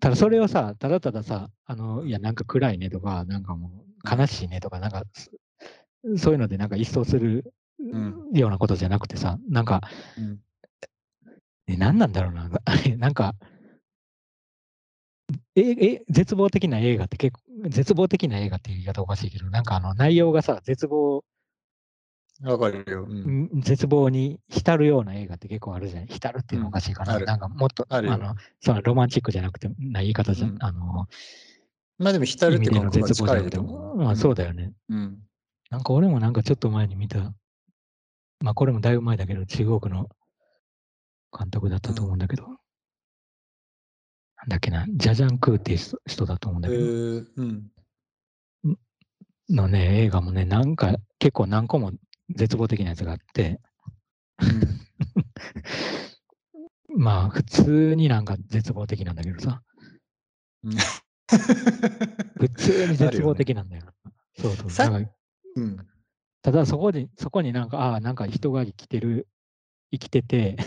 [0.02, 5.30] ただそれをさ、ただたださ、あの、いや、なんか暗いねとか、なんかもう悲しいねとか、なんか、そ
[6.18, 9.82] そういうのでなんか一掃するんようなことじゃなくてさ、なんか、
[10.18, 10.40] うん
[11.68, 12.50] え、何なんだろうな。
[12.66, 13.34] あれ、なんか、
[15.56, 21.24] え、え、絶望的な映画って結構、絶望的な映画っていう言い方おかしいけど、なんかあの内容がさ、絶望、
[22.44, 23.06] わかるよ。
[23.08, 26.08] うんん絶望に浸るような映画って結構あるじゃん。
[26.08, 27.16] 浸るっていうのはおかしいかな。
[27.16, 31.08] うんなんかもっと、あの、そのロマンチックじゃなくて、な言い方じゃ、うんあの、
[31.98, 33.98] まあでも、浸るって意味での絶望じゃなくて近いと思う。
[33.98, 34.74] まあそうだよね。
[34.90, 35.20] うん。
[35.70, 37.34] なんか俺もなんかちょっと前に見た、
[38.42, 40.10] まあこれもだいぶ前だけど、中国の
[41.38, 42.58] 監督だったと思うんだけど、なん
[44.50, 47.72] だっけな、ジャジャン・クーっていう人人だと思うんえだけど、ー、うん。
[49.50, 51.92] のね、映画もね、なんか結構何個も
[52.30, 53.60] 絶望的なやつがあって、
[56.98, 59.62] まあ普通になんか絶望的なんだけどさ、
[60.64, 60.74] うん
[62.38, 63.84] 普通に絶望的なんだよ。
[64.38, 64.70] そうそう。
[64.70, 65.12] さなんか
[65.56, 65.88] うん。
[66.42, 69.28] ただそこに、そこになんか、ああ、なんか人が生きてる、
[69.92, 70.58] 生きてて、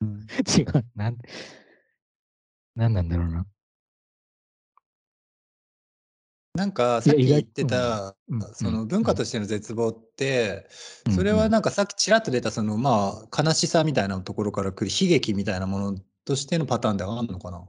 [0.00, 0.26] うん
[0.58, 1.18] 違う、なん、
[2.74, 3.46] なんなんだろうな。
[6.54, 10.68] なんかさっき言ってた、うんその文化としての絶望って、
[11.06, 17.64] うんそれはなんかさっきちらっと出たそのまあ悲しさみたいなところから来る悲劇みたいなものとしてのパターンではあるのかな？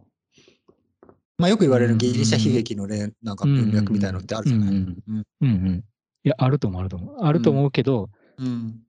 [1.38, 4.98] まあよく言われるギリシャ悲劇の例なんか文脈みたいなのってあるじゃない、うん
[5.42, 5.84] うん。
[6.24, 7.18] いや、あると思う、あると思う。
[7.24, 8.80] あると思うけど、うん。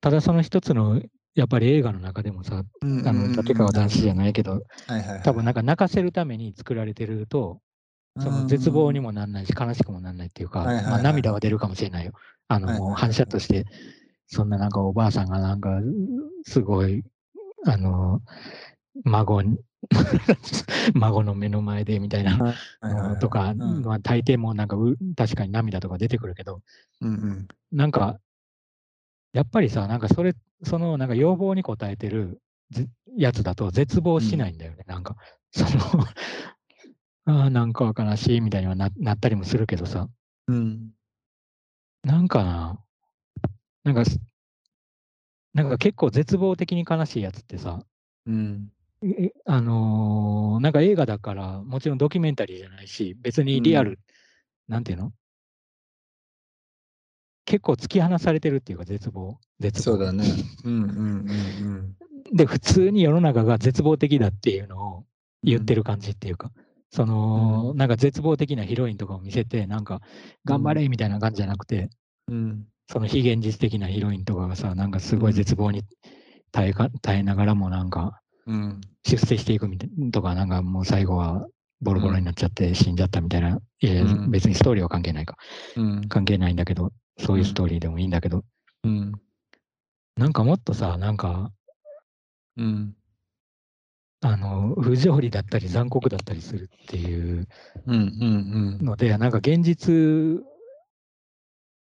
[0.00, 1.02] ただその一つの、
[1.34, 5.22] やっぱり映画の中でもさ、うんあの、立川談志じゃないけど、はいはいはい。
[5.22, 7.60] 多分なんか泣かせるために作られてると、
[8.20, 12.12] その絶望にもなんないし、悲しくもなんないっていうか、まあ涙は出るかもしれないよ。
[12.48, 13.64] あの、反射として、
[14.26, 15.80] そんななんかおばあさんがなんか、
[16.46, 17.02] すごい、
[17.66, 18.20] あの、
[19.04, 19.58] 孫に、
[20.94, 22.54] 孫の目の前でみたいな
[23.18, 23.82] とか、うん。
[23.82, 26.60] まあ大抵もなんかう確かに涙とか出てくるけど、
[27.00, 27.48] うんうん。
[27.72, 28.20] なんか、
[29.32, 35.16] やっぱりさ、なんかそれ、そのなんか要望に応えてるぜやつだと絶望しないんだよね、なんか。
[35.52, 36.04] その
[37.26, 40.08] ああ、なんか悲しいみたいにはななったりもするけどさ、
[40.48, 40.90] うん。
[42.02, 42.80] なんかな、
[43.84, 44.18] なんかす、
[45.54, 47.84] なんか結構絶望的に悲しいやつってさ、
[48.26, 48.72] うん。
[49.02, 53.98] えあのーなんか映画だから、もちろんドキュメンタリーじゃないし、別にリアル、うん
[54.68, 55.12] なんていうの？
[57.44, 59.40] 結構突き放されてるっていうか、絶望。
[59.58, 60.24] 絶望そうだね。
[60.64, 61.96] うんうんうん
[62.32, 65.06] で、普通に世の中が絶望的だっていうのを
[65.42, 66.52] 言ってる感じっていうか、
[66.90, 70.00] その、うんなんか絶望的なヒロインとかを見せて、なんか、
[70.44, 71.88] 頑張れみたいな感じじゃなくて、
[72.28, 72.34] うん。
[72.34, 72.66] うん。
[72.90, 75.82] その非現実的なヒロインとかがさ、なんかすごい絶望に
[76.50, 78.80] 耐えか耐えながらも、なんか、うん。
[79.04, 81.46] 出世していくみたいとか、なんかもう最後は
[81.80, 85.36] ボロボロになっちゃって死んじゃったみたいな、いや別にストーリーは関係ないか。
[85.76, 86.08] うん。
[86.08, 88.44] 関係ないんだけど、そういうストーリーでもいいんだけど、
[88.84, 89.12] うん。
[90.16, 91.50] なんかもっとさ、なんか、
[92.56, 92.94] うん。
[94.22, 97.48] あの、不条理だったり残酷だったりするっていう
[97.86, 97.94] うん。
[97.94, 97.96] う
[98.82, 98.84] ん。
[98.84, 100.44] ので、なんか現実、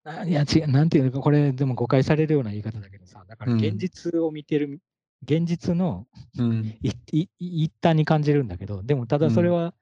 [0.03, 4.79] あいや違う、なんていうのか、これでも誤解されるような言い方だけどさ、だからうん現実を見てる、
[5.23, 6.07] 現実の
[6.37, 6.77] うん。
[6.83, 9.73] いい一端に感じるんだけど、でもただそれうんは、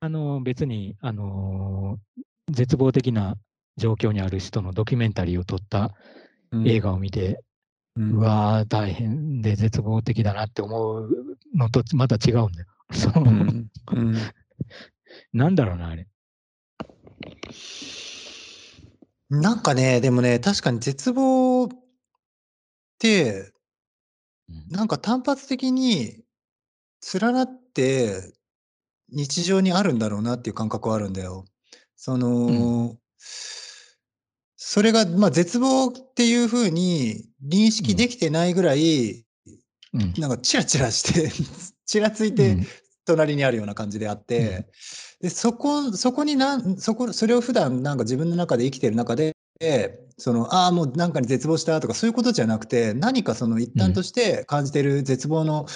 [0.00, 1.98] あの別に、あの
[2.50, 3.36] 絶望的な
[3.76, 5.94] 状況にある人のドキュメンタリーを撮った
[6.64, 7.42] 映画を見て、
[7.96, 8.12] うん。
[8.12, 12.66] うわー、大変で絶望的だなって思うのとまた違うんだよ。
[12.92, 13.70] そのうん。
[13.92, 14.16] うん。
[15.32, 16.06] なんだろうな、あれ。
[19.28, 21.68] なんかね、でもね、確かに絶望っ
[22.98, 23.52] て、
[24.48, 26.24] うんなんか単発的に
[27.14, 28.34] 連なって
[29.08, 31.44] 日常にあるんだろうなっていう感覚はあるんだよ。
[31.96, 32.96] その、
[34.62, 39.24] それが、まあ、絶望っていうふうに認識できてないぐらい、
[39.94, 40.12] うん。
[40.18, 41.32] なんかチラチラして、
[41.86, 42.66] ちらついてうん。
[43.06, 44.68] 隣にあるような感じであって、
[45.22, 49.34] でそこそこになんそこそれを普段なんか自分の中で生きてる中で
[50.16, 55.66] そのああもうなんかに絶望したとかそういうことじゃなくて何かその一端として感じてる絶望の、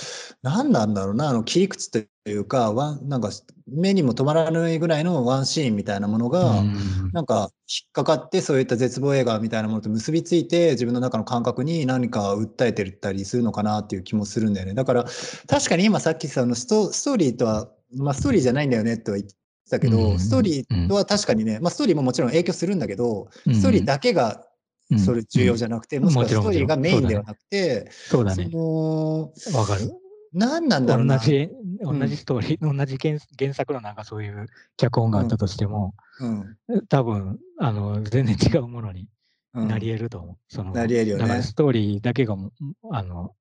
[0.43, 3.31] 何なんだろうなあの切り口というかワンなんか
[3.67, 6.75] 目にも止まらないぐらいのワンシーンみたいなものが、うん
[7.13, 14.75] なんか引っかかってそういった絶望映画みたいなものと結びついて自分の中の感覚に何か訴えてたりするのかなっていう気もするんだよね。
[14.75, 15.05] だから
[15.47, 19.31] 確かに今さっきそのストストーリーとは、まあ、ストーリーじゃないんだよねとは言っ
[19.65, 24.45] てたけど、うんストーリーとは確かにね、まあ、ストーリーももちろん影響するんだけど、うんストーリーだけが
[24.91, 28.49] うんそれ重要じゃなくて、もしくはストーリーがメインではなくて、そそうだね。
[28.53, 29.91] のわかる。
[30.33, 31.19] 何なんだろうな。
[31.19, 31.37] 同じ、
[31.81, 34.47] うん同じストーリー、同じ原原作のなんかそういう
[34.77, 36.57] 脚本があったとしても、うん
[36.89, 39.09] 多分、あの、全然違うものに
[39.55, 40.37] うんなり得ると思う。
[40.49, 42.53] そのなり得るよねだからストーリーだけがも、
[42.91, 43.35] あの、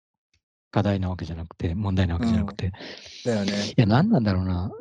[0.72, 2.72] 課題なわけじゃなくて、問題なわけじゃなくて。
[3.26, 3.52] だよね。
[3.52, 4.72] いや、何なんだろうな。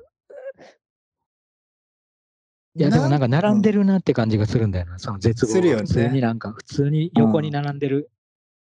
[2.74, 5.52] いや、でもなんか並んでるなって感じがするんだよな、その絶望。
[5.52, 5.82] するよね。
[5.82, 8.10] が普通になんか、普通に横に並んでる。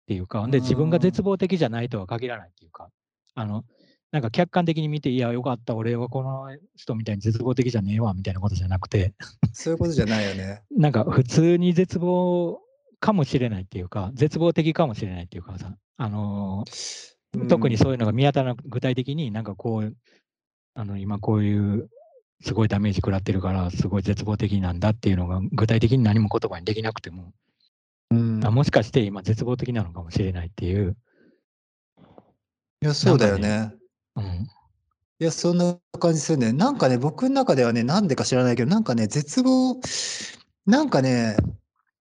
[0.02, 1.02] っていうか、で、自分がうん。
[1.02, 2.90] 絶望的じゃないとは限らないっていうか、
[3.34, 3.64] あの、
[4.10, 9.14] なんか客観的に見て、いや、よかった、俺はこの人みたいに絶望的じゃねえわ、みたいなことじゃなくて、
[9.52, 10.62] そういうことじゃないよね。
[10.76, 12.60] なんか普通に絶望
[12.98, 19.96] かもしれないっていうか、絶望的かもしれないっていうかさ、あのー特にそういうのが見当たらなく、具体的になんかこう、
[20.74, 21.88] あの今こういう
[22.42, 27.32] すごいダメージ食らってるから、すごい絶望的なんだっていうのが具体的に何も言葉にできなくても、
[28.10, 30.96] うんあもしかして今絶望的なのかもしれないっていう、
[32.82, 33.72] いや、そうだよね。
[34.16, 36.52] うん、いや、そんな感じするね。
[36.52, 39.80] なんかね、僕の中ではね、なんでか知らないけど、なんかね、絶望、
[40.66, 41.36] なんかね、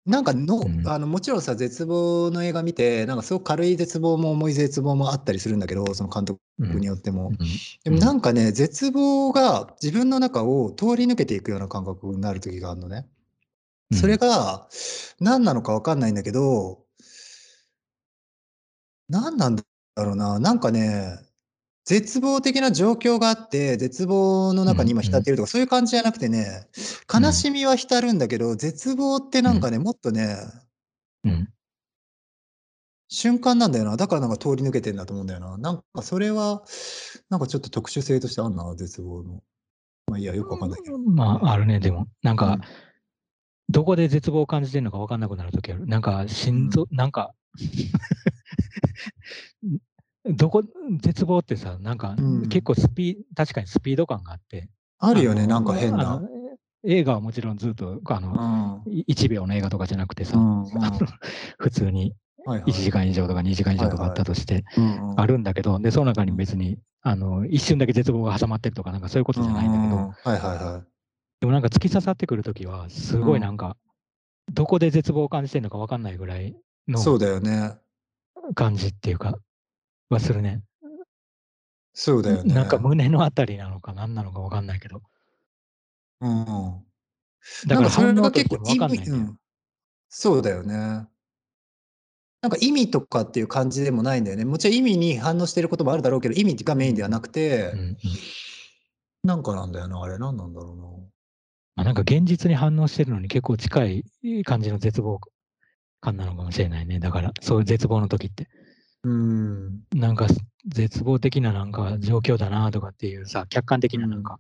[0.07, 0.88] なんかの、うん。
[0.88, 7.28] あのもちろんさ、絶望の映画見て、なんかすごく軽い絶望も重い絶望もあったりするんだけど、その監督うんによっても。
[7.28, 7.36] うん。
[7.84, 13.07] でもなんかね、絶望が自分の中を通り抜けていくような感覚になる時があるのね。
[13.92, 14.68] それが
[15.20, 16.84] 何なのか分かんないんだけど、
[19.09, 19.64] 何なんだ
[19.96, 21.18] ろうな、なんかね、
[21.91, 26.68] 絶望的な状況があって、絶望の中に今浸っているとか、そういう感じじゃなくてね、
[27.12, 30.36] 悲しみは浸るんだけど、絶望ってなんかね、もっとね、
[31.24, 31.49] うん
[33.12, 33.97] 瞬間なんだよな。
[33.97, 35.59] だからなんか通り抜けてんだと思うんだよな。
[35.59, 36.62] なんかそれは、
[37.28, 39.43] なんかちょっと特殊性としてあんな、絶望の。
[40.07, 40.97] まあいいや、よくわかんないけど。
[40.97, 42.61] まあ、あるね、でも、なんか、うん
[43.68, 45.86] どこで絶望を感じてるのか分かんなくなるときある。
[45.86, 47.34] なんか、心臓、なんか、
[50.25, 50.62] どこ、
[51.01, 54.68] 絶望ってさ、なんか、うん結構スピー、確かにスピード感があって。
[54.99, 56.21] あるよね、のなんか変な。
[56.83, 58.91] 映画はもちろんずっと、あうの、ん。
[58.91, 60.66] い1秒の映画とかじゃなくてさ、うんうん
[61.59, 62.14] 普通に、
[62.47, 70.91] はいはい1時間以上とか2時間以上とかあったとして、うんうんあるんだけど、で、その中に別に、あの、一瞬だけ絶望が挟まってるとか、なんかそういうことじゃないんだけど、うんうんはいはいはい。
[71.41, 73.77] でもなんか突き刺さってくるときは、すごいなんか、
[74.53, 76.57] どこで絶望を感じてるのか分かんないぐらい
[76.89, 77.75] のそうだよね。
[78.55, 79.37] 感じっていうか、
[80.14, 80.62] はするね。
[81.92, 82.54] そうだよね。
[82.54, 85.02] なんか胸のあたりなのか何なのか分かんないけど。
[86.20, 86.84] うんうん。
[87.66, 88.56] だからそれ反応が結構。
[88.66, 89.36] 意味うん。
[90.08, 91.06] そうだよね。
[92.42, 94.44] なんか意味とかっていう感じでもないんだよね。
[94.44, 97.96] もちろん意味に反応してることもあるだろうけど、意味がメインではなくてうん、うん
[99.22, 100.18] なんかなんだよな、あれ。
[100.18, 100.74] なんなんだろ
[101.76, 104.04] まあ、なんか現実に反応してるのに結構近い
[104.44, 105.20] 感じの絶望
[106.00, 107.00] 感なのかもしれないね。
[107.00, 108.48] だから、そういう絶望の時って。
[109.05, 109.80] うん。
[109.94, 110.26] なんか
[110.66, 114.38] 絶望的ななんか状況だなとかっていうさ、客観的ななんか、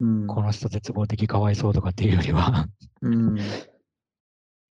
[0.00, 0.26] うん。
[0.26, 2.66] この人絶望的かわいそうとかっていうよりは、
[3.02, 3.36] うん。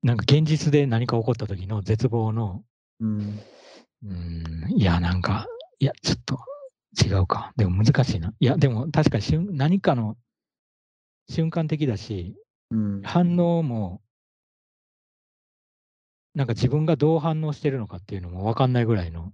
[0.04, 2.64] なんか現実で何か起こった時の絶望の、
[3.00, 3.40] うん。
[4.04, 5.48] うん、いや、なんか、
[5.80, 6.40] いや、ちょっと
[7.04, 7.54] 違うか。
[7.58, 8.34] でも難しいな。
[8.40, 10.18] いや、でも確かに瞬何かの
[11.30, 12.36] 瞬間的だし、
[12.72, 13.02] うん。
[13.04, 14.02] 反応も、
[16.38, 19.34] なんか自分がどう反応してるのかっていうのも分かんないぐらいの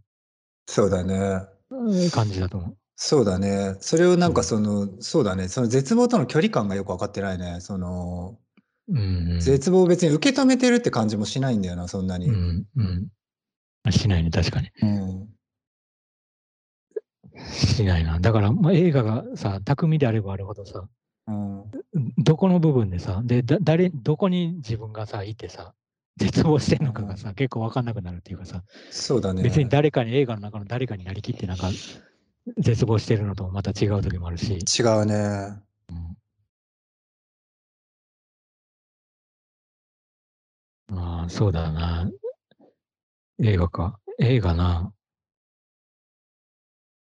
[0.68, 1.46] そうだね。
[1.70, 2.78] うん感じだと思う。
[2.96, 3.76] そうだね。
[3.82, 5.50] それをなんうんかその、そうだね。
[5.50, 7.60] その絶望との距離感がよく分かってないね。
[7.60, 8.40] その、
[8.88, 12.30] うんうん、絶望を別に受け止めてるって感じもしないんだよな、そんなに。
[12.30, 13.08] うんうん。
[13.84, 14.70] あしないね、確かに。
[14.82, 15.30] うん。
[17.52, 18.22] しないな。
[18.22, 20.88] だから、まあ、映画がさ、巧みであればあるほどさ、
[21.28, 21.64] うん。
[22.18, 25.74] どこの部分でさ、で、だ誰、どこに自分がさ、いてさ、
[26.18, 29.44] 絶望してんのかがさ、結構分かんなくなるっていうかさ、そうだね。
[29.44, 31.70] 別に誰かに、映画の中の誰かになりきってなんか、
[32.58, 35.62] 絶望してるのともまた違う時もあるし、違うね。
[40.92, 42.10] ああ、そうだな。
[43.42, 44.00] 映画か。
[44.20, 44.94] 映画な。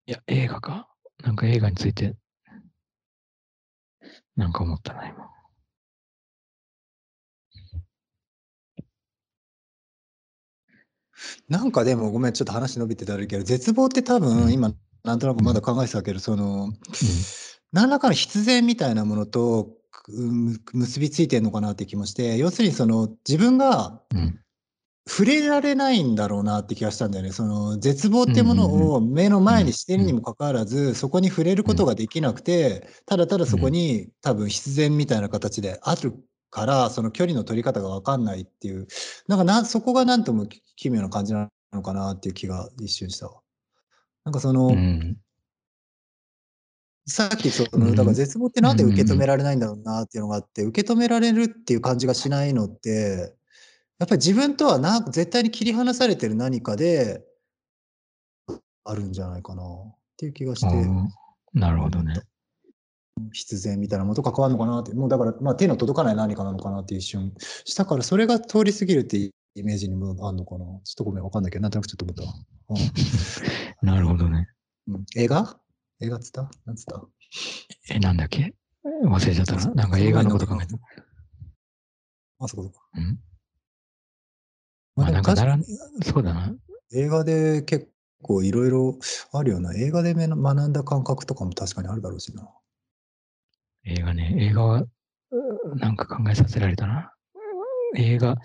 [0.07, 0.87] いや、映画か？
[1.23, 2.15] なんか映画について、
[4.35, 5.29] なんか思ったな、今。
[11.49, 14.21] なんかでもごめん、ちょっと話伸びてたけど、絶望って多うん。
[14.21, 16.73] 分今、なんとなくまだ考えてたけど、その、うん。
[17.71, 19.69] 何らかの必然みたいなものと、
[20.09, 24.39] うん結びついてるのかなって気もして、要するにその自分がうん。
[25.09, 27.31] 触れられないんだろうなって気がしたんだよね。
[27.31, 36.13] その絶望ってものを目の前にしてるにもかかわらず、そこに触れることができなくて、ただただそこに多分必然みたいな形である
[36.49, 38.87] から、その距離の取り方がわかんないっていう、
[39.27, 43.41] なんかな、そこがなんとも奇妙な感じなのかなっていう気が一瞬したわ。
[44.23, 45.17] なんかその、うん。
[47.05, 53.33] さっきその、うんだから絶望ってなんで受け止められないんだろうなっていうのがあって、受け止められるっていう感じがしないのって、
[53.99, 57.25] やっぱり自分とはな絶対に切り離されてる何かで
[58.83, 61.09] あるんじゃないかなっていう気がして、うん
[61.53, 62.13] なるほどね。
[63.33, 67.33] 必然みたいなものと関わるのかなって、もうだから、まあ、手の届かない何かなのかなって一瞬
[67.65, 70.65] したから、それが通り過ぎるっていうイメージにもあるのかな。
[70.65, 72.33] ちょっとごめん、わかんないけど、なんとなくちょっと思ったわ。
[73.81, 74.47] なるほどね。
[74.87, 75.59] うんうん映画？
[75.99, 76.49] 映画っつった？
[76.65, 77.03] なんつった？
[77.89, 78.53] え、なんだっけ？
[79.03, 79.73] 忘れちゃったな。
[79.73, 80.77] なんか映画のこと考えた。
[82.39, 82.79] あ、そこそこ。
[82.95, 83.19] うん
[84.95, 85.59] ままあなんかなら
[86.03, 86.55] そうだな。
[86.93, 87.89] 映画で結
[88.23, 88.97] 構いろいろ
[89.31, 89.75] あるよな。
[89.75, 92.49] 映画で学んだ感覚とかも確かにあるだろうしな。
[93.87, 94.35] 映画ね。
[94.37, 94.83] 映画は、
[95.75, 97.13] なんか考えさせられたな。
[97.95, 98.35] 映画、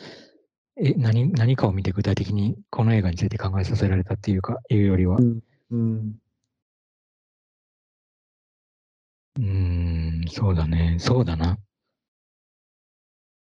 [0.77, 6.15] え、何、何かを見て具体的にこの映画について考えさせられたっていうか、いうよりは、うん。
[9.37, 10.97] うーん、そうだね。
[10.99, 11.59] そうだな。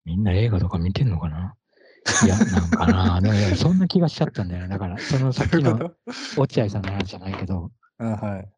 [0.06, 1.56] みんな映画とか見てんのかな？
[2.24, 3.22] いや、 なんかな。
[3.22, 4.70] でもそんな気がしちゃったんだよね。
[4.70, 5.92] だから、そのさっきの
[6.38, 8.57] 落合さんの話じゃないけど、あはい。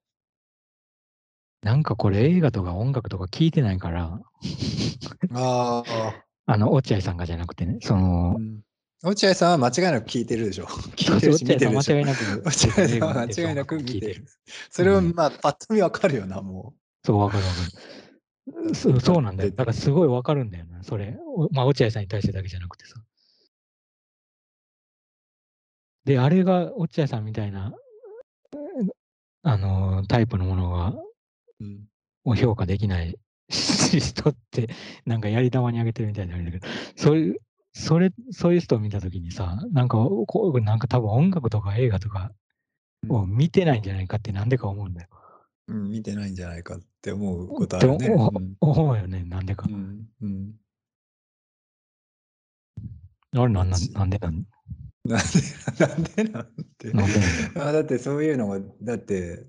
[1.61, 4.19] なんかこれ映画とか音楽とか聞いてないから、
[5.33, 6.25] ああ。
[6.45, 8.61] あの、落合さんがじゃなくてね、その、うん
[9.01, 10.65] 落合さんは間違いなく聞いてるでしょ。
[10.65, 11.95] 聞いてるし見てるでしょ。
[11.95, 14.25] 間違いなく、落合さんは間違いなく見て聞いる。
[14.69, 16.73] それをうんまあ、パッと見わかるよな、も
[17.05, 17.57] そう、わかるわか
[18.67, 18.75] る。
[18.75, 19.51] そうそうなんだよ。
[19.51, 21.17] だからすごいわかるんだよな、それ。
[21.25, 22.95] おまあ、落合さんに対してだけじゃなくてさ。
[26.03, 27.73] で、あれが落合さんみたいな、
[29.43, 30.93] あの、タイプのものが、
[32.25, 33.17] を評価できない
[33.49, 34.69] 人って、
[35.05, 37.37] なんかやり玉にあげてるみたいになるんだけど、そういう、
[37.73, 42.31] それ、そういう人を見たときにさ、なんか、こう、なんか多分音楽とか映画とか
[43.09, 45.09] を見てないんじゃないかってなんでか思うんだよ。
[45.67, 48.09] うん、見てないんじゃないかって思うことあるね。
[48.09, 49.71] 思うん思うよね、なんでかう。
[49.71, 50.55] んうん
[53.31, 54.17] あれなんなんなんで？
[54.17, 54.45] なん
[55.05, 55.23] なんで、
[55.79, 56.47] なんでなん
[56.79, 56.91] て。
[56.91, 57.13] なんで
[57.55, 59.45] あだってそういうのが、だって、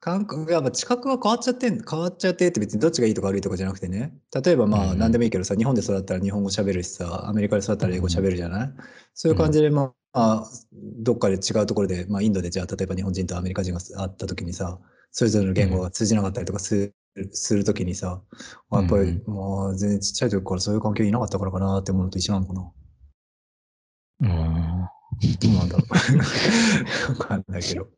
[0.00, 4.12] 感覚、やっぱ知覚が変わっちゃってん、変わっちゃってって別にどっちがいいとか悪いとかじゃなくてね。
[4.44, 8.72] 例えばまあうん何でもいいけどさ、日本で育ったら日本語喋るしさ、アメリカで育ったら英語喋るじゃない
[9.14, 14.78] そういう感じでまあ、どっかで違うところで、まあインドでじゃあ例えば日本人とアメリカ人が会った時にさ、
[15.10, 16.94] それぞれの言語が通じなかったりとかする。
[17.32, 18.22] するときにさ、
[18.70, 22.72] やっぱり、うんもう全然ちっちゃい時からそういう環境いなかったからかなって思うのと一緒なのかな。
[24.20, 24.88] うん。
[25.40, 25.88] どうなんだろう。
[27.18, 27.88] わかんないけど。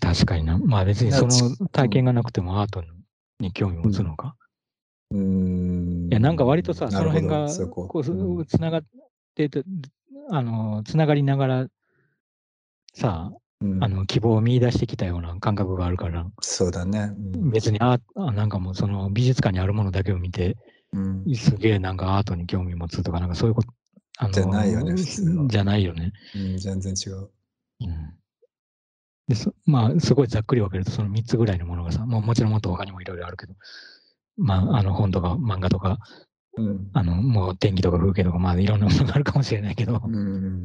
[0.00, 0.58] 確かにな。
[0.58, 2.82] まあ別にその体験がなくてもアート
[3.40, 4.36] に興味持つのか？
[5.10, 6.08] うーん。
[6.08, 7.48] いや、なんか割とさ、その辺が
[7.88, 8.84] こうつながっ
[9.34, 9.64] てて、
[10.30, 11.66] あの、つながりながら
[12.94, 13.30] さ、
[13.60, 17.12] うんあの希望を見出してきたような感覚があるから、そうだね。
[17.34, 20.56] うん別にああなんかもうその美術館にあるものだけを見て、
[20.92, 23.72] うんすげえなんかアートに興味持つとか、なんかそういうこと、
[24.18, 26.12] あのじゃないよね普通はじゃないよね。
[26.34, 27.30] うん、全然違う。
[27.80, 28.18] うん
[29.28, 33.52] でそまあ、すごいざっくり分けると、その3つぐらいのものがさ、もうもちろんもっと他にもいろいろあるけど、
[34.38, 35.98] まあ、あの本とか漫画とか、
[36.56, 36.90] うん。
[36.92, 40.64] あのもう天気とか風景とか、まあいろんなものがあるかもしれないけど、うん。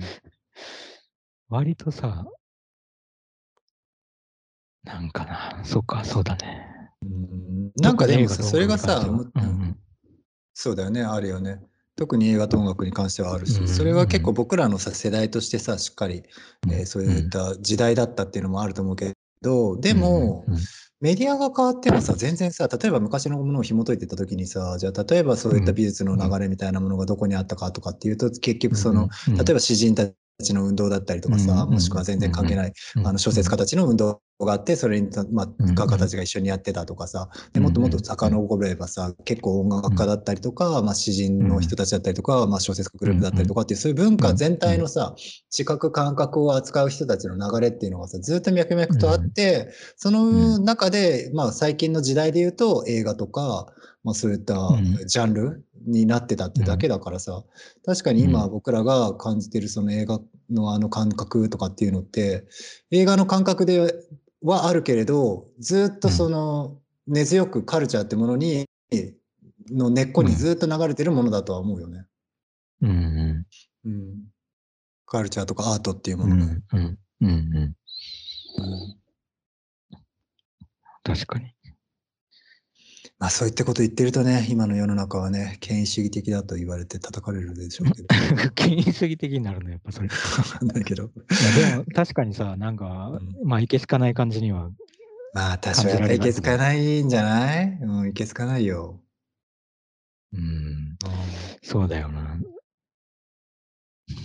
[1.49, 2.26] 割とさ、
[4.84, 6.70] なんかな、そっか、そうだね。
[7.01, 9.80] うんなんかでもそれがさ、うんうん
[10.54, 11.62] そうだよね、あるよね。
[12.04, 16.24] 特に映画と音楽に関してはあるし、うんそれは結構僕らのさ世代としてさ、しっかり、
[16.70, 20.45] えーそういった時代だったっていうのもあると思うけど、でも、
[20.99, 30.14] メディアが変わってもさ、全然さ、例えば昔のものを紐解いてたときにさ、じゃあ例えばそういった美術の流れみたいなものがどこにあったかとかっていうと、結局その、、例えば詩人たち
[30.53, 45.15] の運動だったりとかさ、うんもしくは全然関係ない、うんあの小説家たちの運動があって、それに、まあ、うん画家たちが一緒にやってたとかさ、でもっともっと遡ればさ、結構音楽家だったりとか、まあ、詩人の人たちだったりとか、まあ、小説家グループだったりとかっていう、そういう文化全体のさ、
[45.49, 53.67] 知覚感覚を扱う人たちの流れっていうのがさ、ずっと脈々とあって、その中で、まあ、最近の時代で言うと映画とか、
[54.04, 57.43] まあ、そういったんジャンルになってたってだけだからさ、
[57.86, 62.45] 確かに今僕らが感じてるその映画のあの感覚とかっていうのって、
[62.91, 63.93] 映画の感覚で
[64.41, 66.78] はあるけれど、ずっとその
[67.08, 68.66] 根強くカルチャーってものに、
[69.72, 72.06] の根っこにずっと流れてるものだとは思うよね。
[72.82, 73.45] うんうん
[73.86, 74.16] うん。
[75.06, 76.51] カルチャーとかアートっていうもうんのが。
[76.51, 77.76] うんうんうんうん
[81.06, 81.54] 確かに。
[83.24, 88.07] まあそういったこと言ってるとね、今の世の中はね、権威主義的だと言われて叩かれるでしょうけど。
[88.53, 90.07] 権威主義的になるの、やっぱそれ。
[90.07, 91.03] いわかんないけど。
[91.03, 94.71] やでも確かにさ、なんか、まあ、いけすかない感じには、
[95.34, 97.78] まあ多少やっぱりいけつかないんじゃない？
[97.82, 98.99] うん、いけつかないよ。
[100.34, 100.97] うん、
[101.61, 102.38] そうだよな。
[104.09, 104.15] い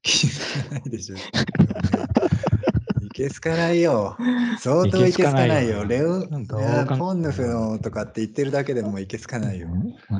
[0.00, 1.16] けつかないでしょ。
[3.20, 4.16] いけつかないよ。
[4.60, 5.84] 相当いけつかないよ。
[5.84, 9.68] レオ、ポンヌフのとかって言ってるだけでもいけつかないよ。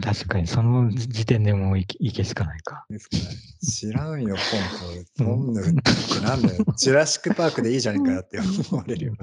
[0.03, 2.85] 確かに、その時点でもういけいけすかないか。
[3.63, 4.37] 知らんよ、
[5.19, 5.35] ポンヌフ。
[5.37, 6.65] ポンヌフってなんだよ。
[6.77, 9.15] ジュラシックパークでいいじゃんかよって思われるよ。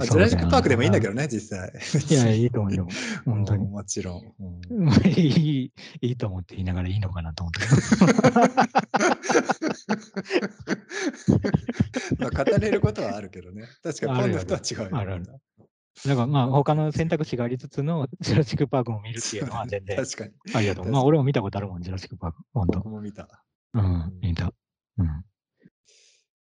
[0.00, 1.08] ジュラシックパークでもいいんだけど。
[1.08, 1.72] どね、実際。
[2.08, 2.88] いや、いいと思うよ。
[3.24, 3.70] 本当にうん。
[3.72, 4.22] もちろん。
[4.70, 7.60] うんいい、いいと思って言いながらいいのかなと思って。
[12.18, 13.66] まあ、語れることはあるけどね。
[13.82, 14.96] 確かにポンヌフとは違うよ。
[14.96, 15.24] あるある
[16.06, 20.32] だからまあ、他の選択肢がありつつのジュラシック・パークも見るっていうのは全然確かに。
[20.54, 20.90] ありがとう。
[20.90, 22.38] まあ、俺も見たことあるもん、ジュラシック・パーク。
[22.54, 22.88] 本当僕。
[22.90, 23.28] も見た。
[23.74, 24.52] うん、見た。
[24.98, 25.06] うん。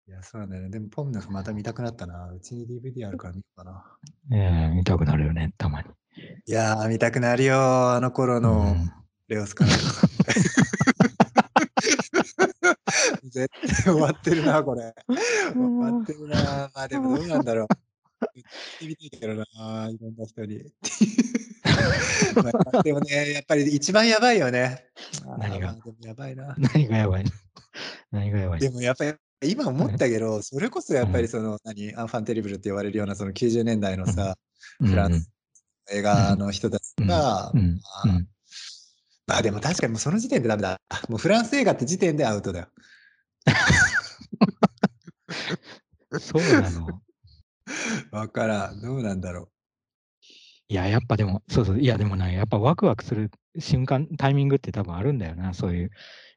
[0.07, 0.69] いや、そうなんだよね。
[0.69, 2.31] でも、ポンヌフまた見たくなったな。
[2.31, 3.97] うちに DVD あるから見ようかな。
[4.31, 5.89] ええ見たくなるよね、たまに。
[6.45, 7.93] いやー、見たくなるよ。
[7.93, 8.91] あの頃のうん
[9.27, 9.71] レオスから。
[13.35, 13.49] 絶
[13.83, 14.95] 対終わってるな、これ。
[15.53, 15.61] 終
[15.93, 16.71] わってるな。
[16.73, 17.67] まあでもどうなんだろう。
[18.33, 18.47] 言っ
[18.79, 20.63] てみたいけどな、いろんな人に。
[22.41, 24.85] まあでもね、やっぱり一番やばいよね。
[25.37, 25.75] 何が？
[26.01, 26.55] やばいな。
[26.57, 27.31] 何がやばいの？
[28.11, 29.13] 何がやばいでもやっぱり
[29.43, 34.37] 今思ったけど、それこそやっぱりその、何、アンファンテリブルって言われるようなその90年代のさ、
[34.79, 35.29] のフランス
[35.91, 38.19] 映画の人たちが、うんうんまあ
[39.27, 40.79] まあでも確かにもうその時点でダメだ。
[41.09, 42.67] もうフランス映画って時点でアウトだよ。
[46.11, 47.01] う んそうなの。
[48.11, 48.81] わからん。
[48.81, 49.49] どうなんだろ
[50.67, 55.91] いや、やっぱでも、そうそう、いや、でもな、やっぱワクワクする瞬間、タイミングって多分あるんだよな、そういう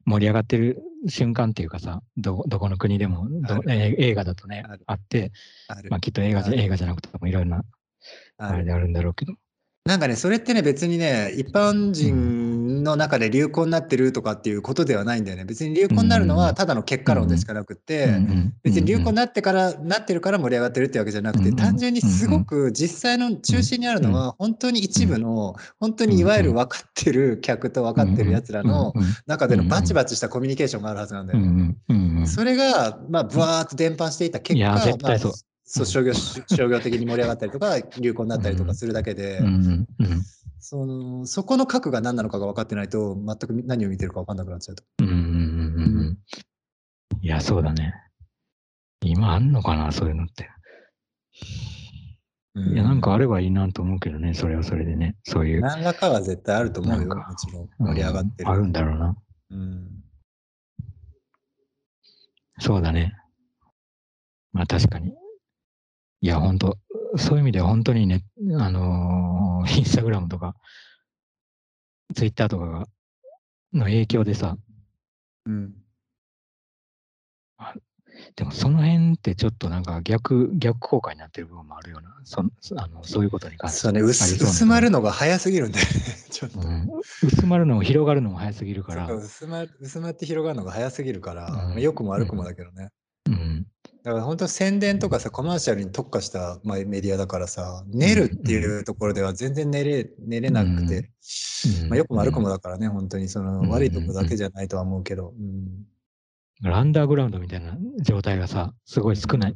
[0.05, 5.32] 盛り上がってる瞬間っていうかさ、どどこの国でもどえ映画だとねあって。
[5.89, 7.64] まあきっと映画じゃ映画じゃなくてもいろいろな
[8.39, 9.35] あれであるんだろうけど。
[9.84, 15.46] なんかね、それってね、別にね、一般人の中で流行になってるとかっていうことではないんだよね。
[15.46, 18.09] 別に流行になるのはただの結果論でしかなくて、
[18.62, 28.92] 別に流行になってから、なってるから盛り上がってるってわけじゃなくて、うん単純にすごく実際の中心にあるのは、本当に一部の、本当にいわゆる分かってる客と分かってるやつらの
[29.26, 31.76] 中でのバチバチしたコミュニケーションがあるはずなんだよね。
[32.26, 35.32] それが、まあ、ぶわーっと伝播していった結いや果、絶対そう。
[35.32, 39.42] まあそう商業商業的に盛り上がったりとか、 流行になったりとかするだけで、
[40.58, 44.84] そのそこの核が何なのかが分かってないと、全く何を見てるか分かんなくなっちゃうと。
[47.20, 47.92] いや、そうだね。
[49.02, 50.48] 今あんのかな、そういうのって。
[52.54, 55.60] いや、なんかあればいいなと思うけどね、それはそれでね、そういう。
[55.60, 57.68] 何らかは絶対あると思うよ、もちろん。
[57.78, 58.50] 盛り上がってる。
[58.50, 59.16] あるんだろうな。
[59.50, 60.02] うん。
[62.58, 63.14] そうだね。
[64.52, 65.14] まあ確かに。
[66.20, 66.76] いや、本当
[67.16, 68.24] そういう意味では本当にね、
[68.58, 70.54] あのー インスタグラムとか、
[72.14, 72.88] ツイッターとかが、
[73.72, 74.56] の影響でさ、
[75.46, 75.74] うん。
[78.34, 83.80] でもその辺ってちょっとなんか逆、逆効果になってる部分もあるような、そあのそういうことに関して。
[83.80, 85.90] そうね、薄薄まるのが早すぎるんだよね、
[86.30, 86.60] ちょっと。
[86.60, 86.88] うん、
[87.22, 92.90] 薄まるのも広がるのも早すぎるから薄ま薄まって広がるのが早すぎるから、うんまあ良くも悪くもだけどね。
[93.98, 101.10] うん、だから本当宣伝とかさ、コマーシャルに特化した、まあ、メディアだからさ、寝るっていうところでは全然寝れ寝れなくて、
[101.82, 101.88] うん。
[101.88, 106.72] まあ、良くも悪くもだからね、本当にそのうん悪いところだけじゃないとは思うけど、うん。
[106.72, 109.52] アンダーグラウンドみたいな状態がさ、すごい少ない。
[109.52, 109.54] っ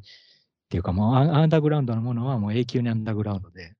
[0.69, 3.74] ていうか、もうアンアンダーグラウンドのものはもう永久にアンダーグラウンドで、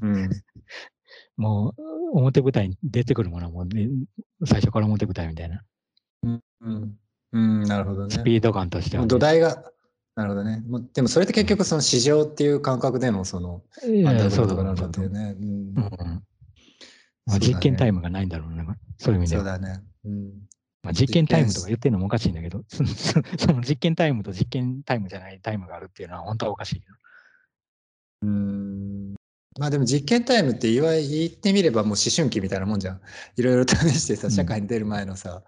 [0.00, 0.30] うん。
[1.36, 3.88] もう表舞台に出てくるものはもう、ね、
[4.44, 5.64] 最初から表舞台みたいな、
[6.22, 6.28] う
[6.70, 6.98] ん
[7.34, 8.14] うん、なるほどね。
[8.14, 9.64] スピード感としては、もう土台が、
[10.14, 10.62] なるほどね。
[10.94, 15.36] でもそれって結局その市場っていう感覚でのその、うんだだっていうね。
[15.38, 16.22] うんうん
[17.26, 18.64] まあ、実験タイムがないんだろうね。
[18.98, 19.42] そういう意味では。
[19.42, 19.82] そうだね。
[20.04, 20.30] うん
[20.84, 22.82] まあ、実験タイムとか言ってるのもおかしいんだけど、 そ
[23.52, 26.94] の実験タイムと実験タイムじゃないタイムがあるっていうのは本当はおかしいけど。
[28.22, 29.14] うん
[29.58, 33.00] まあでも実験タイムって言わ言ってみればもう思春期みたいなもんじゃん。
[33.36, 35.42] いろいろ試してさ、うん社会に出る前のさ。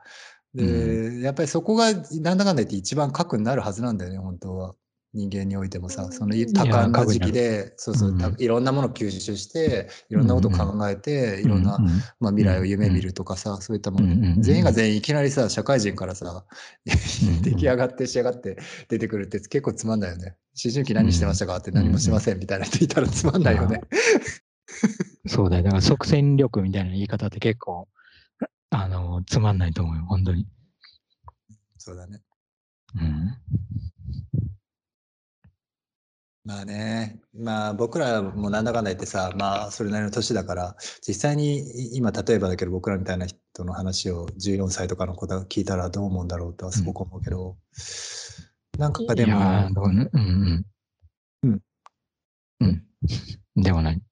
[0.57, 4.74] で、うやっぱりそこがなんだかんだ言って一番核になるはずなんだよね、本当は。
[5.16, 11.78] 人間においてもさ、そのや多感な時期で、そうそう、うんたいろんなものを吸収して、いろんなことを考えて、いろんな、
[12.20, 14.43] まあ、未来を夢見るとかさ、そういったもの。
[14.43, 16.45] 全員が全員いきなりさ、社会人からさ、
[16.85, 18.59] ん出来上がって仕上がって
[18.89, 20.37] 出てくるって結構つまんないよね。
[20.62, 23.81] 思春期何してましたかって何もしませんみたいな人いたらつまんないよね。
[25.27, 25.62] そうだよ。
[25.62, 27.89] だから即戦力みたいな言い方って結構、
[28.78, 30.47] あの、つまんないと思うよ、本当に。
[31.78, 32.20] そうだね。
[32.94, 33.35] うん。
[36.44, 47.57] まあね、まあ僕らもなんだかんだ言ってさ、まあそれなりの年だから、実際に今例えばだけど僕らみたいな人の話を14歳とかの子が聞いたらどう思うんだろうとはすごく思うけど、
[48.78, 50.66] なんかでも、うんうん。
[51.44, 51.62] うん。
[52.61, 52.86] うん。
[53.57, 54.03] でもない。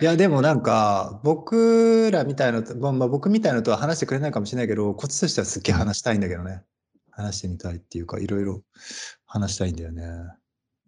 [0.00, 6.62] いやでもなんか僕らみたいなと、まあまあ僕みたいなのとは話してくれないかもしれないけど、こっちとしてはすっげえ話したいんだけどね。
[7.10, 8.62] 話してみたいっていうか、いろいろ
[9.26, 10.04] 話したいんだよね。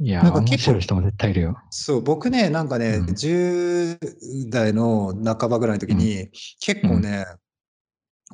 [0.01, 1.57] いやなんか結構人も絶対いるよ。
[1.71, 6.31] そう、僕ね、なんかね、うん10代の半ばぐらいの時に、
[6.61, 7.25] 結構ね、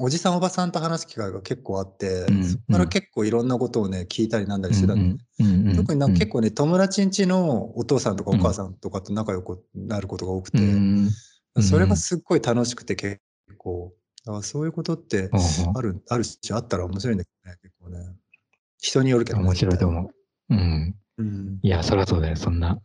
[0.03, 5.17] おじさんおばさんと話す機会が結構あって、うんそこから結構いろんなことをね、聞いたりなんだりしてたのね。
[5.41, 10.59] うん特になんか結構ね、友達ん家のお父さんとかお母さんとかと仲良くなることが多くて、
[11.63, 13.21] それがすっごい楽しくて結
[13.59, 13.93] 構、
[14.25, 15.31] だからそういうことって
[15.75, 18.17] ある、あるし、あったら面白いんだけどね、結構ね。
[18.79, 20.55] 人によるけどね面白いと思う。
[20.55, 20.95] うん。
[21.19, 21.59] うん。
[21.63, 22.81] いや、そりゃそうだよ、そんな。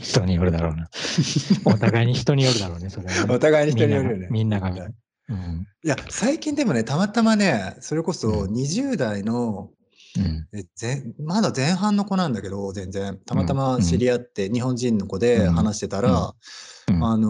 [0.00, 0.88] 人によるだろうな。
[1.64, 4.28] お互いに人によるだろうね、それはね、お互いに人によるよね。
[4.30, 4.70] みんなが。
[4.70, 4.94] なはいが
[5.30, 5.66] うん。
[5.84, 9.70] いや、最近でもね、たまたまね、それこそうん20代の、
[10.16, 10.46] うん。
[11.24, 16.34] まだ前半の子なんだけど、全然、たまたうまん知り合って、日本人の子でうん話してたら、
[16.88, 17.28] うんあの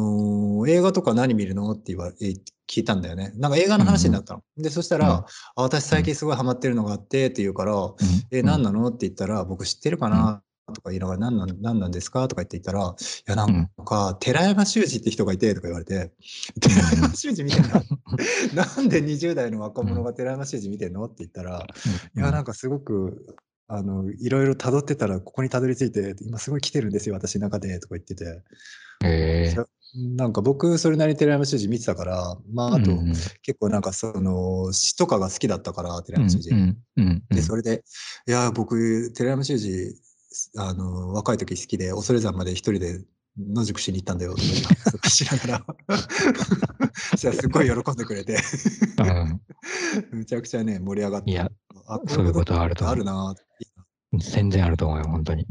[0.67, 2.35] ー映画とか何見るのって言われえ
[2.69, 3.33] 聞いたんだよね。
[3.37, 4.43] なんか映画の話になったの。
[4.57, 5.27] で、そしたら、うんあ
[5.57, 7.75] 私最近すごいハマってるのがあってって言うから、
[8.31, 12.29] え、何なのって言ったら、僕知ってるかなとか言いながら、何なん何なんですか？
[12.29, 12.95] とか言って言ったら、い
[13.27, 16.13] や、なんか、寺山修司って人がいてとか言われて、
[16.61, 17.83] 寺山修司見てんだ。
[18.55, 21.05] なんで20代の若者が寺山修司見てんの？
[21.05, 21.67] って言ったら、
[22.17, 23.37] いや、なんかすごく、
[23.69, 28.25] あの、いろいろ辿ってたら、ここにたどり着いて、今すごい来てるんですよ、私の中で、とか言ってて。
[29.05, 29.57] へえ。
[30.17, 32.93] なんか僕、それなりに寺山修司見てたから、まあ、あと、
[33.43, 36.51] 結構なんかその、詩とかが好きだったから、寺山修司。
[37.31, 37.85] で、それで、
[38.27, 39.95] いや、僕、寺山修司、
[40.57, 43.05] あの、若い時好きで、恐山まで一人で
[43.39, 44.45] 野宿しに行ったんだよとか
[45.03, 45.99] 言しながら
[47.13, 48.39] そしたらすごい喜んでくれて
[48.99, 50.19] うん。
[50.19, 51.31] むちゃくちゃね、盛り上がって。
[51.31, 51.51] いや、
[51.87, 53.43] あそういうことはあると思うあるなって
[54.19, 55.47] 全然あると思うよ、本当に。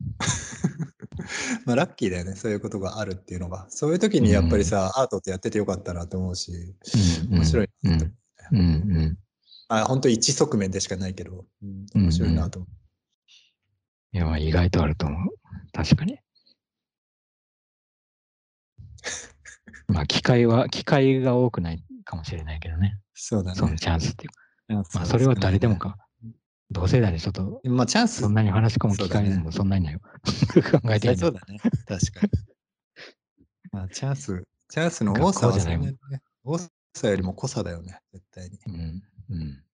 [1.66, 3.66] まあ、ラッキーだよね、そういうことがあるっていうのが。
[3.68, 8.14] そういう時にやっぱりさ、アートってやっててよかったなと思うし、うん面白いなと思う、
[8.52, 9.18] うんうん。
[9.72, 12.70] あ本当一側面でしかないけど、うん面白いなと思う。
[14.12, 15.36] いや、まあ意外とあると思う。
[15.72, 16.18] 確かに。
[19.86, 22.98] まあ機会は、機会が多くないかもしれないけどね。
[23.14, 23.56] そうだね。
[23.56, 24.40] そのチャンスっていうか。
[24.68, 25.76] ままあそれは誰でも。
[25.76, 25.96] か。
[26.72, 30.00] 同世代でちょっと、まあチャンスそんなに話し込む機会もそんなにないよ。
[30.82, 31.58] 考えてみるそうだね。
[31.86, 32.32] 確かに。
[33.70, 35.94] まあチャンス、チャンスの多さはね
[36.42, 38.58] 多さよりも濃さだよね、絶対に。
[38.66, 39.02] うん。
[39.30, 39.64] うん。